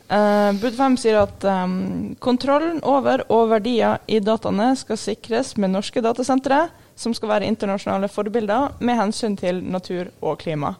Eh, 0.06 0.52
bud 0.60 0.74
fem 0.76 0.94
sier 1.00 1.18
at 1.18 1.44
um, 1.50 2.14
kontrollen 2.22 2.78
over 2.86 3.24
og 3.32 3.48
verdier 3.50 3.98
i 4.06 4.20
dataene 4.22 4.68
skal 4.78 5.00
sikres 5.00 5.56
med 5.58 5.72
norske 5.74 6.02
datasentre, 6.04 6.68
som 6.96 7.14
skal 7.16 7.32
være 7.32 7.48
internasjonale 7.50 8.08
forbilder 8.08 8.76
med 8.78 9.00
hensyn 9.00 9.34
til 9.38 9.58
natur 9.66 10.12
og 10.22 10.38
klima. 10.44 10.76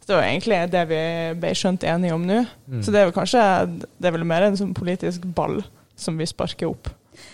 Så 0.00 0.12
det 0.12 0.16
var 0.16 0.28
egentlig 0.28 0.60
det 0.72 0.84
vi 0.92 1.02
ble 1.42 1.50
skjønt 1.58 1.84
enige 1.84 2.14
om 2.14 2.22
nå. 2.26 2.44
Mm. 2.70 2.78
Så 2.84 2.94
det 2.94 3.02
er 3.02 3.10
vel 3.10 3.18
kanskje 3.18 3.42
det 3.74 4.08
er 4.08 4.16
vel 4.16 4.28
mer 4.28 4.46
en 4.46 4.56
sånn 4.58 4.72
politisk 4.76 5.26
ball 5.36 5.60
som 5.98 6.16
vi 6.16 6.30
sparker 6.30 6.70
opp. 6.70 6.92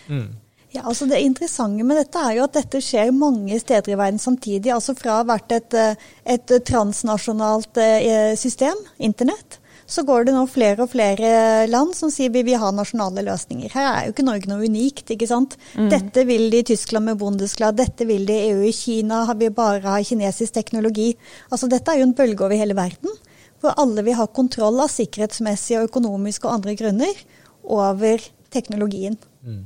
Mm. 0.09 0.33
Ja, 0.73 0.83
altså 0.83 1.07
Det 1.07 1.21
interessante 1.23 1.85
med 1.87 2.01
dette 2.01 2.21
er 2.21 2.35
jo 2.37 2.49
at 2.49 2.57
dette 2.57 2.81
skjer 2.85 3.13
mange 3.15 3.57
steder 3.61 3.93
i 3.93 4.01
verden 4.01 4.19
samtidig. 4.21 4.73
altså 4.73 4.97
Fra 4.97 5.15
å 5.15 5.21
ha 5.21 5.29
vært 5.29 5.53
et, 5.53 5.77
eh, 5.77 6.09
et 6.25 6.57
transnasjonalt 6.69 7.81
eh, 7.81 8.35
system, 8.37 8.77
internett, 8.99 9.61
så 9.87 10.03
går 10.03 10.27
det 10.27 10.35
nå 10.35 10.43
flere 10.51 10.83
og 10.83 10.91
flere 10.91 11.29
land 11.71 11.95
som 11.95 12.11
sier 12.11 12.33
vi 12.35 12.43
vil 12.47 12.59
ha 12.59 12.73
nasjonale 12.75 13.23
løsninger. 13.27 13.71
Her 13.71 13.87
er 13.91 14.07
jo 14.07 14.15
ikke 14.15 14.27
Norge 14.27 14.51
noe 14.51 14.67
unikt. 14.67 15.13
ikke 15.15 15.29
sant? 15.31 15.55
Dette 15.77 16.27
vil 16.27 16.49
de 16.51 16.63
i 16.63 16.67
Tyskland 16.73 17.07
med 17.07 17.21
Bundesland, 17.21 17.79
dette 17.79 18.07
vil 18.09 18.27
de 18.27 18.35
i 18.35 18.49
EU. 18.51 18.65
I 18.67 18.75
Kina 18.75 19.23
har 19.29 19.39
vi 19.39 19.53
bare 19.55 19.85
har 19.87 20.03
kinesisk 20.07 20.59
teknologi. 20.59 21.13
Altså 21.51 21.71
Dette 21.71 21.93
er 21.93 22.03
jo 22.03 22.09
en 22.09 22.17
bølge 22.19 22.43
over 22.43 22.59
hele 22.59 22.75
verden, 22.75 23.15
hvor 23.63 23.79
alle 23.79 24.03
vil 24.07 24.19
ha 24.19 24.27
kontroll 24.27 24.83
av 24.83 24.91
sikkerhetsmessige, 24.91 25.81
og 25.81 25.93
økonomiske 25.93 26.49
og 26.49 26.59
andre 26.59 26.77
grunner 26.79 27.25
over 27.63 28.27
teknologien. 28.51 29.17
Mm. 29.47 29.65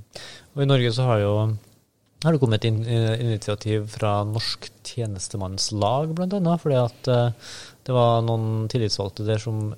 Og 0.55 0.63
i 0.63 0.69
Norge 0.69 0.93
så 0.93 1.09
har 1.09 1.25
jo 1.25 1.35
har 2.21 2.35
det 2.37 2.41
kommet 2.43 2.61
et 2.61 2.69
initiativ 2.69 3.87
fra 3.89 4.19
Norsk 4.29 4.67
tjenestemannslag, 4.85 6.11
bl.a. 6.13 6.57
Fordi 6.61 6.77
at 6.77 7.09
uh, 7.09 7.55
det 7.87 7.95
var 7.97 8.21
noen 8.27 8.67
tillitsvalgte 8.69 9.25
der 9.25 9.41
som 9.41 9.71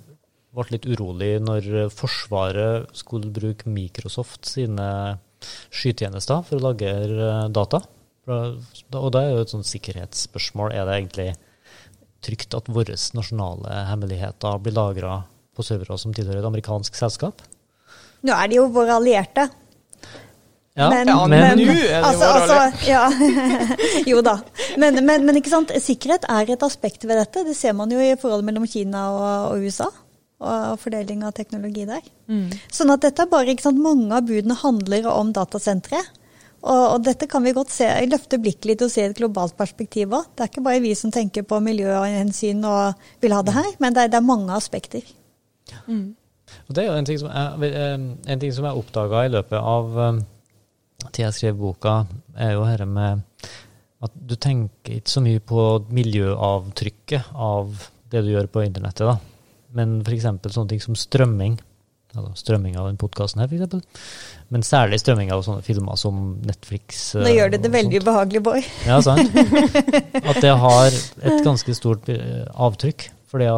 ble 0.53 0.67
litt 0.75 0.88
urolig 0.88 1.33
når 1.43 1.69
Forsvaret 1.95 2.91
skulle 2.97 3.33
bruke 3.33 3.71
Microsoft 3.73 4.49
sine 4.51 4.88
skytjenester 5.73 6.45
for 6.47 6.59
å 6.59 6.67
lagre 6.71 7.49
data. 7.55 7.83
Og 8.29 9.09
da 9.12 9.23
er 9.23 9.33
jo 9.33 9.43
et 9.43 9.53
sånt 9.53 9.67
sikkerhetsspørsmål. 9.69 10.75
Er 10.77 10.87
det 10.87 10.99
egentlig 10.99 11.31
trygt 12.23 12.55
at 12.55 12.71
våre 12.71 12.95
nasjonale 13.17 13.81
hemmeligheter 13.88 14.61
blir 14.62 14.77
lagra 14.77 15.17
på 15.57 15.65
servere 15.67 15.99
som 15.99 16.15
tilhører 16.15 16.43
et 16.43 16.53
amerikansk 16.53 16.97
selskap? 16.97 17.43
Nå 18.23 18.37
er 18.37 18.53
de 18.53 18.61
jo 18.61 18.69
våre 18.73 18.95
allierte. 19.01 19.49
Ja, 20.73 20.87
men, 20.88 21.09
ja, 21.11 21.17
men 21.29 21.59
nå 21.61 21.73
er 21.75 21.83
det 21.85 21.97
altså, 21.99 22.29
altså, 22.33 22.87
ja. 22.88 23.03
Jo 24.11 24.23
da. 24.25 24.38
Men, 24.81 25.03
men, 25.05 25.27
men, 25.27 25.37
ikke 25.37 25.53
sant? 25.53 25.75
sikkerhet 25.85 26.25
er 26.33 26.55
et 26.55 26.65
aspekt 26.65 27.05
ved 27.05 27.19
dette. 27.21 27.43
Det 27.45 27.57
ser 27.59 27.75
man 27.77 27.93
jo 27.93 28.01
i 28.01 28.15
forholdet 28.17 28.49
mellom 28.49 28.65
Kina 28.71 29.03
og, 29.12 29.27
og 29.51 29.67
USA. 29.67 29.91
Og 30.42 30.81
fordeling 30.83 31.22
av 31.26 31.35
teknologi 31.37 31.85
der. 31.88 32.02
Mm. 32.26 32.48
Sånn 32.72 32.90
at 32.94 33.05
dette 33.05 33.24
er 33.24 33.31
bare 33.31 33.52
ikke 33.52 33.68
sant, 33.68 33.81
Mange 33.83 34.11
av 34.16 34.26
budene 34.26 34.57
handler 34.59 35.07
om 35.12 35.31
datasentre. 35.35 36.00
Og, 36.62 36.83
og, 36.94 36.98
dette 37.02 37.26
kan 37.31 37.42
vi 37.42 37.55
godt 37.57 37.72
se, 37.74 37.88
løfte 38.07 38.38
blikket 38.38 38.68
litt 38.70 38.83
og 38.87 38.90
se 38.92 39.09
et 39.09 39.16
globalt 39.18 39.57
perspektiv 39.59 40.14
òg. 40.14 40.28
Det 40.31 40.44
er 40.44 40.50
ikke 40.52 40.62
bare 40.62 40.83
vi 40.85 40.92
som 40.98 41.11
tenker 41.14 41.46
på 41.46 41.59
miljøhensyn 41.62 42.62
og 42.68 43.07
vil 43.22 43.35
ha 43.35 43.40
det 43.46 43.57
her, 43.57 43.70
men 43.83 43.96
det 43.96 44.05
er, 44.05 44.12
det 44.12 44.20
er 44.20 44.28
mange 44.28 44.55
aspekter. 44.55 45.09
Mm. 45.88 46.12
Og 46.68 46.76
det 46.76 46.85
er 46.85 46.88
jo 46.90 47.00
en 47.00 47.09
ting 47.09 47.18
som 47.18 47.33
jeg, 47.33 47.72
en 47.72 48.44
ting 48.44 48.55
som 48.55 48.68
jeg 48.68 48.78
oppdaga 48.78 49.24
i 49.26 49.33
løpet 49.33 49.59
av 49.59 50.22
til 51.11 51.24
jeg 51.24 51.35
skrev 51.35 51.59
boka, 51.59 51.96
er 52.38 52.55
jo 52.55 52.66
dette 52.68 52.87
med 52.87 53.26
at 54.02 54.14
du 54.14 54.35
tenker 54.38 54.98
ikke 54.98 55.14
så 55.14 55.22
mye 55.22 55.42
på 55.42 55.64
miljøavtrykket 55.94 57.35
av 57.35 57.74
det 58.12 58.22
du 58.24 58.33
gjør 58.33 58.50
på 58.52 58.64
internettet, 58.66 59.07
da. 59.09 59.32
Men 59.77 60.01
f.eks. 60.03 60.27
sånne 60.53 60.71
ting 60.73 60.83
som 60.85 60.99
strømming. 60.99 61.59
Altså 62.13 62.35
strømming 62.43 62.77
av 62.77 62.91
den 62.91 62.99
podkasten 63.01 63.41
her, 63.41 63.49
f.eks. 63.49 64.05
Men 64.53 64.67
særlig 64.67 64.99
strømming 65.01 65.33
av 65.33 65.47
sånne 65.47 65.65
filmer 65.65 65.97
som 66.01 66.19
Netflix. 66.45 67.15
Nå 67.17 67.33
gjør 67.33 67.55
det 67.55 67.63
det 67.65 67.73
veldig 67.73 68.03
ubehagelig, 68.05 68.45
Boy. 68.45 68.61
Ja, 68.85 69.01
sant. 69.05 69.33
At 70.31 70.43
det 70.45 70.53
har 70.61 70.93
et 70.93 71.41
ganske 71.47 71.77
stort 71.79 72.13
eh, 72.13 72.45
avtrykk. 72.53 73.09
For 73.33 73.41
Det 73.41 73.49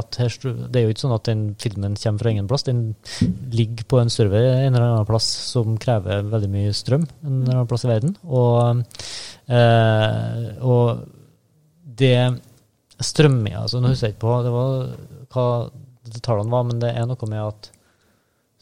er 0.78 0.84
jo 0.84 0.92
ikke 0.92 1.02
sånn 1.02 1.16
at 1.16 1.26
den 1.26 1.40
filmen 1.58 1.96
kommer 1.98 2.22
fra 2.22 2.30
ingen 2.30 2.46
plass. 2.46 2.62
Den 2.62 2.92
ligger 3.50 3.88
på 3.90 3.98
en 3.98 4.12
server 4.12 4.44
en 4.60 4.68
eller 4.70 4.84
annen 4.86 5.08
plass 5.08 5.26
som 5.50 5.74
krever 5.82 6.22
veldig 6.30 6.50
mye 6.52 6.74
strøm 6.78 7.02
en 7.02 7.40
eller 7.40 7.56
annen 7.56 7.70
plass 7.72 7.82
i 7.82 7.90
verden. 7.90 8.14
Og, 8.22 8.84
eh, 9.50 10.44
og 10.62 11.02
det 11.98 12.14
strømmer 13.02 13.58
altså 13.64 13.80
Nå 13.82 13.90
husker 13.90 14.12
jeg 14.12 14.14
ikke 14.14 14.22
på 14.28 14.36
det 14.46 14.54
var, 14.54 14.92
hva 15.34 15.48
tallene 16.22 16.54
var, 16.54 16.68
men 16.68 16.82
det 16.82 16.92
er 16.94 17.08
noe 17.10 17.30
med 17.30 17.42
at 17.42 17.70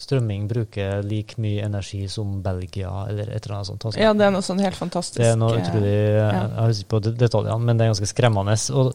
strømming 0.03 0.49
bruker 0.51 1.05
like 1.07 1.39
mye 1.43 1.63
energi 1.67 2.07
som 2.11 2.41
Belgia, 2.43 2.91
eller 3.11 3.29
et 3.29 3.45
eller 3.45 3.59
annet 3.59 3.71
sånt. 3.71 3.85
Altså. 3.87 4.01
Ja, 4.03 4.15
det 4.17 4.27
er 4.27 4.33
noe 4.35 4.47
sånn 4.47 4.63
helt 4.63 4.79
fantastisk. 4.79 5.21
Det 5.21 5.29
er 5.31 5.39
noe 5.39 5.61
utrolig, 5.61 5.93
ja. 6.17 6.31
Jeg 6.33 6.73
husker 6.73 6.87
ikke 6.87 6.95
på 6.95 7.15
detaljene, 7.21 7.63
men 7.69 7.79
det 7.79 7.85
er 7.85 7.93
ganske 7.93 8.11
skremmende. 8.11 8.57
Og 8.81 8.93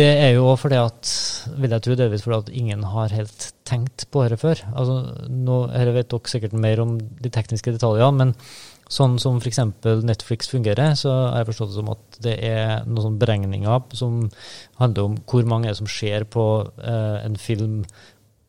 det 0.00 0.08
er 0.22 0.32
jo 0.36 0.50
fordi 0.60 0.78
at, 0.78 1.12
vil 1.58 1.74
jeg 1.74 1.84
tro 1.84 1.96
delvis 1.98 2.24
fordi 2.26 2.38
at 2.38 2.50
ingen 2.62 2.82
har 2.92 3.14
helt 3.14 3.46
tenkt 3.66 4.06
på 4.10 4.24
dette 4.24 4.38
før. 4.40 4.62
Altså, 4.70 4.98
nå, 5.30 5.62
her 5.74 5.92
vet 5.94 6.10
dere 6.10 6.32
sikkert 6.32 6.58
mer 6.66 6.82
om 6.82 6.98
de 6.98 7.32
tekniske 7.32 7.74
detaljene, 7.76 8.12
men 8.18 8.34
sånn 8.90 9.18
som 9.22 9.38
f.eks. 9.38 9.60
Netflix 10.02 10.50
fungerer, 10.50 10.96
så 10.98 11.12
har 11.30 11.42
jeg 11.42 11.50
forstått 11.52 11.72
det 11.72 11.78
som 11.78 11.90
at 11.92 12.20
det 12.24 12.36
er 12.46 12.88
noen 12.90 13.18
beregninger 13.20 13.84
som 13.96 14.24
handler 14.80 15.10
om 15.10 15.18
hvor 15.30 15.46
mange 15.48 15.74
som 15.78 15.88
ser 15.90 16.26
på 16.30 16.46
eh, 16.82 17.18
en 17.22 17.38
film 17.40 17.84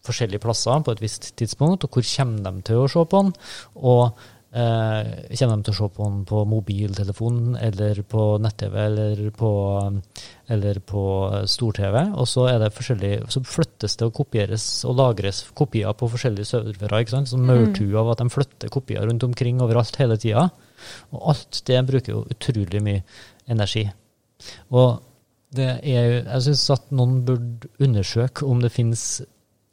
forskjellige 0.06 0.41
plasser 0.41 0.82
på 0.82 0.95
et 0.95 1.04
visst 1.04 1.30
tidspunkt, 1.38 1.86
og 1.86 1.93
hvor 1.93 2.06
kommer 2.08 2.47
de 2.47 2.65
til 2.65 2.82
å 2.82 2.89
se 2.89 3.04
på 3.06 3.21
den. 3.21 3.34
og 3.75 4.23
Eh, 4.51 5.37
kommer 5.39 5.61
de 5.61 5.63
til 5.63 5.71
å 5.71 5.77
se 5.77 5.87
på 5.95 6.05
den 6.09 6.23
på 6.27 6.41
mobiltelefonen 6.51 7.53
eller 7.55 8.01
på 8.03 8.23
nett-TV 8.43 8.73
eller 8.83 9.21
på, 9.31 9.51
eller 10.51 10.79
på 10.91 11.03
stor-TV. 11.47 11.99
Og 12.19 12.27
så, 12.27 12.49
er 12.51 12.59
det 12.59 12.73
så 13.31 13.43
flyttes 13.47 13.95
det 13.95 14.09
og 14.09 14.17
kopieres 14.19 14.65
og 14.89 14.97
lagres 14.99 15.45
kopier 15.55 15.95
på 15.95 16.11
forskjellige 16.11 16.51
servere. 16.51 16.99
ikke 16.99 17.15
sant? 17.15 17.31
Sånn 17.31 17.47
maurtue 17.47 17.95
av 17.95 18.11
at 18.11 18.25
de 18.25 18.27
flytter 18.33 18.73
kopier 18.75 19.07
rundt 19.07 19.23
omkring 19.23 19.63
overalt 19.63 19.95
hele 20.03 20.19
tida. 20.19 20.49
Og 21.15 21.31
alt 21.31 21.63
det 21.71 21.79
bruker 21.87 22.17
jo 22.17 22.27
utrolig 22.35 22.83
mye 22.83 23.05
energi. 23.47 23.87
Og 24.75 24.99
det 25.55 25.71
er, 25.79 26.05
jo 26.09 26.21
jeg 26.25 26.47
syns 26.49 26.69
at 26.75 26.91
noen 26.95 27.21
burde 27.27 27.71
undersøke 27.79 28.43
om 28.47 28.59
det 28.63 28.75
finnes 28.75 29.21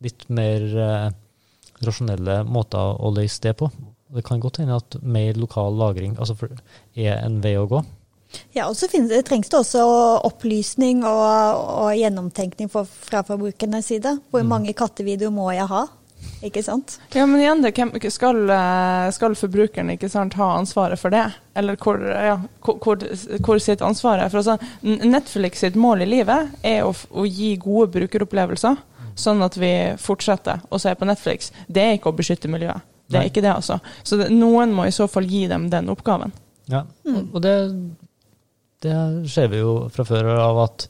litt 0.06 0.28
mer 0.30 0.62
eh, 0.62 1.12
rasjonelle 1.82 2.44
måter 2.46 2.98
å 3.02 3.10
løse 3.14 3.42
det 3.42 3.58
på. 3.58 3.70
Det 4.14 4.24
kan 4.24 4.40
godt 4.40 4.62
hende 4.62 4.78
at 4.78 4.96
mer 5.02 5.36
lokal 5.36 5.76
lagring 5.76 6.16
altså 6.18 6.36
er 6.96 7.18
en 7.20 7.40
vei 7.44 7.56
å 7.60 7.68
gå. 7.68 7.82
Ja, 8.52 8.66
og 8.68 8.76
så 8.76 8.88
trengs 8.88 9.48
det 9.48 9.56
også 9.56 9.82
opplysning 10.28 11.00
og, 11.08 11.60
og 11.84 11.94
gjennomtenkning 11.96 12.68
for, 12.72 12.88
fra 12.88 13.22
forbrukernes 13.24 13.88
side. 13.88 14.18
Hvor 14.32 14.44
mm. 14.44 14.50
mange 14.52 14.74
kattevideoer 14.76 15.32
må 15.32 15.48
jeg 15.56 15.68
ha? 15.70 15.86
Ikke 16.44 16.62
sant? 16.62 16.96
Ja, 17.14 17.24
men 17.26 17.40
igjen, 17.40 17.62
det, 17.62 18.10
skal, 18.14 18.42
eh, 18.50 19.08
skal, 19.14 19.34
forbrukeren 19.38 19.90
ikke 19.94 20.10
sant, 20.10 20.36
ha 20.38 20.50
ansvaret 20.58 21.00
for 21.00 21.14
det? 21.14 21.24
Eller 21.58 21.78
hvor, 21.82 22.02
ja, 22.02 22.36
hvor, 22.62 23.02
hvor 23.46 23.62
sitt 23.62 23.82
ansvar 23.82 24.22
er? 24.22 24.30
For 24.30 24.42
altså, 24.42 24.58
Netflix 24.82 25.64
sitt 25.64 25.78
mål 25.78 26.04
i 26.04 26.10
livet 26.10 26.60
er 26.66 26.84
å, 26.86 26.92
å 26.94 27.26
gi 27.26 27.54
gode 27.62 27.90
brukeropplevelser, 27.96 28.78
sånn 29.18 29.42
at 29.46 29.58
vi 29.58 29.72
fortsetter 29.98 30.62
å 30.70 30.78
se 30.82 30.94
på 30.94 31.08
Netflix. 31.08 31.52
Det 31.66 31.86
er 31.86 31.98
ikke 31.98 32.12
å 32.12 32.18
beskytte 32.18 32.50
miljøet. 32.50 32.86
Det 33.08 33.20
er 33.20 33.30
ikke 33.30 33.44
det, 33.44 33.54
altså. 33.54 33.78
Så 34.04 34.18
det, 34.20 34.28
noen 34.34 34.74
må 34.76 34.88
i 34.88 34.94
så 34.94 35.08
fall 35.10 35.28
gi 35.28 35.46
dem 35.50 35.68
den 35.72 35.88
oppgaven. 35.92 36.34
Ja, 36.68 36.84
mm. 37.08 37.30
og 37.32 37.40
det, 37.44 37.54
det 38.84 38.98
ser 39.32 39.48
vi 39.52 39.62
jo 39.62 39.88
fra 39.92 40.04
før 40.08 40.34
av 40.36 40.60
at 40.66 40.88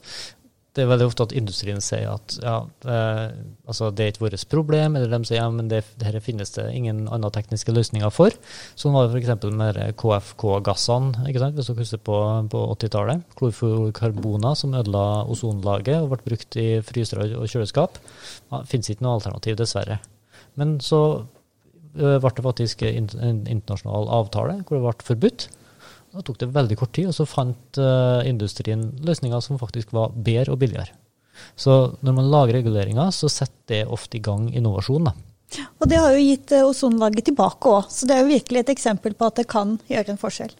det 0.77 0.83
er 0.83 0.89
veldig 0.91 1.07
ofte 1.09 1.25
at 1.25 1.33
industrien 1.35 1.81
sier 1.83 2.11
at 2.11 2.35
ja, 2.43 2.59
eh, 2.87 3.23
altså 3.67 3.89
det 3.91 4.03
er 4.03 4.11
ikke 4.13 4.27
vårt 4.27 4.43
problem, 4.51 4.95
eller 4.95 5.11
de 5.11 5.27
sier 5.27 5.39
ja, 5.41 5.47
men 5.51 5.67
det, 5.71 5.81
det 5.99 6.21
finnes 6.23 6.53
det 6.55 6.67
ingen 6.77 7.01
andre 7.09 7.31
tekniske 7.35 7.73
løsninger 7.73 8.13
for. 8.13 8.35
Sånn 8.79 8.93
var 8.93 9.09
det 9.09 9.17
f.eks. 9.17 9.49
med 9.49 9.79
KFK-gassene, 9.99 11.25
hvis 11.25 11.41
dere 11.41 11.79
husker 11.81 12.03
på, 12.05 12.19
på 12.53 12.61
80-tallet. 12.75 13.25
Klorfluorkarboner 13.39 14.55
som 14.59 14.77
ødela 14.77 15.25
ozonlaget 15.25 16.03
og 16.03 16.13
ble 16.13 16.21
brukt 16.29 16.59
i 16.61 16.69
frysere 16.85 17.31
og 17.39 17.49
kjøleskap. 17.49 17.99
Det 18.53 18.63
finnes 18.69 18.93
ikke 18.93 19.07
noe 19.07 19.17
alternativ, 19.17 19.57
dessverre. 19.59 19.99
Men 20.59 20.77
så 20.83 21.01
ble 21.93 22.31
det 22.35 22.45
faktisk 22.45 22.83
en 22.85 23.45
internasjonal 23.49 24.09
avtale 24.19 24.59
hvor 24.63 24.77
det 24.77 24.83
ble 24.85 25.07
forbudt. 25.07 25.47
Da 26.09 26.23
tok 26.25 26.39
det 26.41 26.49
veldig 26.55 26.77
kort 26.79 26.93
tid, 26.97 27.09
og 27.11 27.15
så 27.17 27.25
fant 27.29 27.77
uh, 27.77 28.25
industrien 28.25 28.87
løsninger 29.05 29.41
som 29.45 29.59
faktisk 29.61 29.91
var 29.93 30.13
bedre 30.13 30.55
og 30.55 30.61
billigere. 30.61 30.95
Så 31.55 31.75
når 32.05 32.15
man 32.17 32.31
lager 32.33 32.57
reguleringer, 32.57 33.11
så 33.15 33.29
setter 33.29 33.67
det 33.69 33.83
ofte 33.93 34.17
i 34.17 34.23
gang 34.25 34.47
innovasjon. 34.49 35.05
Da. 35.05 35.13
Og 35.79 35.85
det 35.89 35.99
har 36.01 36.15
jo 36.15 36.23
gitt 36.23 36.55
uh, 36.57 36.65
ozonlaget 36.71 37.29
tilbake 37.29 37.75
òg, 37.75 37.93
så 37.93 38.09
det 38.09 38.17
er 38.17 38.25
jo 38.25 38.33
virkelig 38.33 38.63
et 38.63 38.73
eksempel 38.73 39.13
på 39.17 39.29
at 39.29 39.41
det 39.41 39.47
kan 39.49 39.77
gjøre 39.89 40.15
en 40.15 40.21
forskjell. 40.21 40.57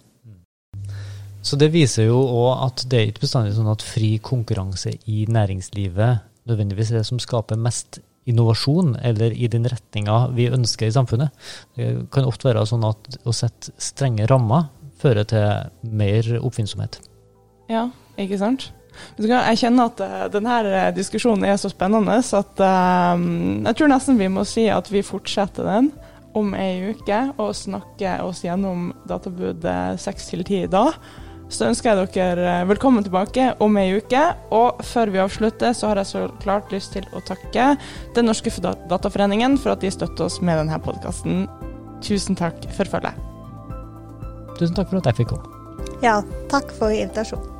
Så 1.42 1.58
det 1.58 1.72
viser 1.74 2.10
jo 2.10 2.20
òg 2.20 2.66
at 2.68 2.84
det 2.92 3.00
er 3.00 3.10
ikke 3.10 3.24
bestandig 3.24 3.56
sånn 3.56 3.72
at 3.72 3.86
fri 3.86 4.18
konkurranse 4.22 4.92
i 5.08 5.24
næringslivet 5.32 6.26
nødvendigvis 6.50 6.92
er 6.92 7.00
det 7.00 7.08
som 7.08 7.22
skaper 7.22 7.60
mest 7.60 8.02
innovasjon, 8.30 8.96
eller 9.06 9.34
i 9.34 9.48
den 9.52 9.68
retninga 9.70 10.28
vi 10.36 10.50
ønsker 10.52 10.90
i 10.90 10.96
samfunnet. 10.96 11.32
Det 11.78 11.92
kan 12.14 12.28
ofte 12.30 12.50
være 12.50 12.66
sånn 12.70 12.86
at 12.88 13.20
å 13.26 13.36
sette 13.36 13.74
strenge 13.82 14.28
rammer 14.30 14.68
fører 15.00 15.28
til 15.30 15.94
mer 15.96 16.28
oppfinnsomhet. 16.42 17.00
Ja, 17.72 17.88
ikke 18.20 18.40
sant. 18.42 18.70
Jeg 19.22 19.60
kjenner 19.62 19.88
at 19.88 20.02
uh, 20.04 20.26
denne 20.34 20.58
eh, 20.68 20.90
diskusjonen 20.92 21.46
er 21.48 21.60
så 21.62 21.70
spennende 21.72 22.18
at 22.20 22.60
uh, 22.60 23.16
jeg 23.16 23.78
tror 23.78 23.92
nesten 23.94 24.20
vi 24.20 24.28
må 24.34 24.44
si 24.48 24.66
at 24.74 24.90
vi 24.92 25.06
fortsetter 25.06 25.68
den 25.70 25.92
om 26.36 26.52
ei 26.58 26.92
uke 26.92 27.22
og 27.40 27.56
snakker 27.56 28.26
oss 28.26 28.44
gjennom 28.44 28.90
databud 29.10 29.64
seks 30.02 30.28
til 30.30 30.44
ti 30.46 30.60
da 30.70 30.90
så 31.50 31.70
ønsker 31.70 31.92
jeg 31.92 32.10
dere 32.14 32.46
eh, 32.62 32.68
velkommen 32.70 33.06
tilbake 33.06 33.52
om 33.64 33.78
ei 33.82 33.90
uke. 33.98 34.22
Og 34.56 34.82
før 34.86 35.14
vi 35.14 35.22
avslutter, 35.24 35.74
så 35.74 35.92
har 35.92 36.02
jeg 36.02 36.12
så 36.12 36.26
klart 36.44 36.72
lyst 36.74 36.94
til 36.96 37.08
å 37.14 37.24
takke 37.26 37.72
Den 38.16 38.30
norske 38.30 38.54
dataforeningen 38.90 39.58
for 39.62 39.74
at 39.74 39.84
de 39.84 39.92
støtter 39.94 40.28
oss 40.30 40.40
med 40.46 40.62
denne 40.62 40.80
podkasten. 40.84 41.48
Tusen 42.06 42.38
takk 42.40 42.70
for 42.78 42.90
følget. 42.90 43.18
Tusen 44.60 44.76
takk 44.78 44.92
for 44.92 45.02
at 45.02 45.12
jeg 45.12 45.24
fikk 45.24 45.34
komme. 45.36 45.56
Ja, 46.04 46.20
takk 46.52 46.72
for 46.76 46.94
invitasjonen. 46.94 47.59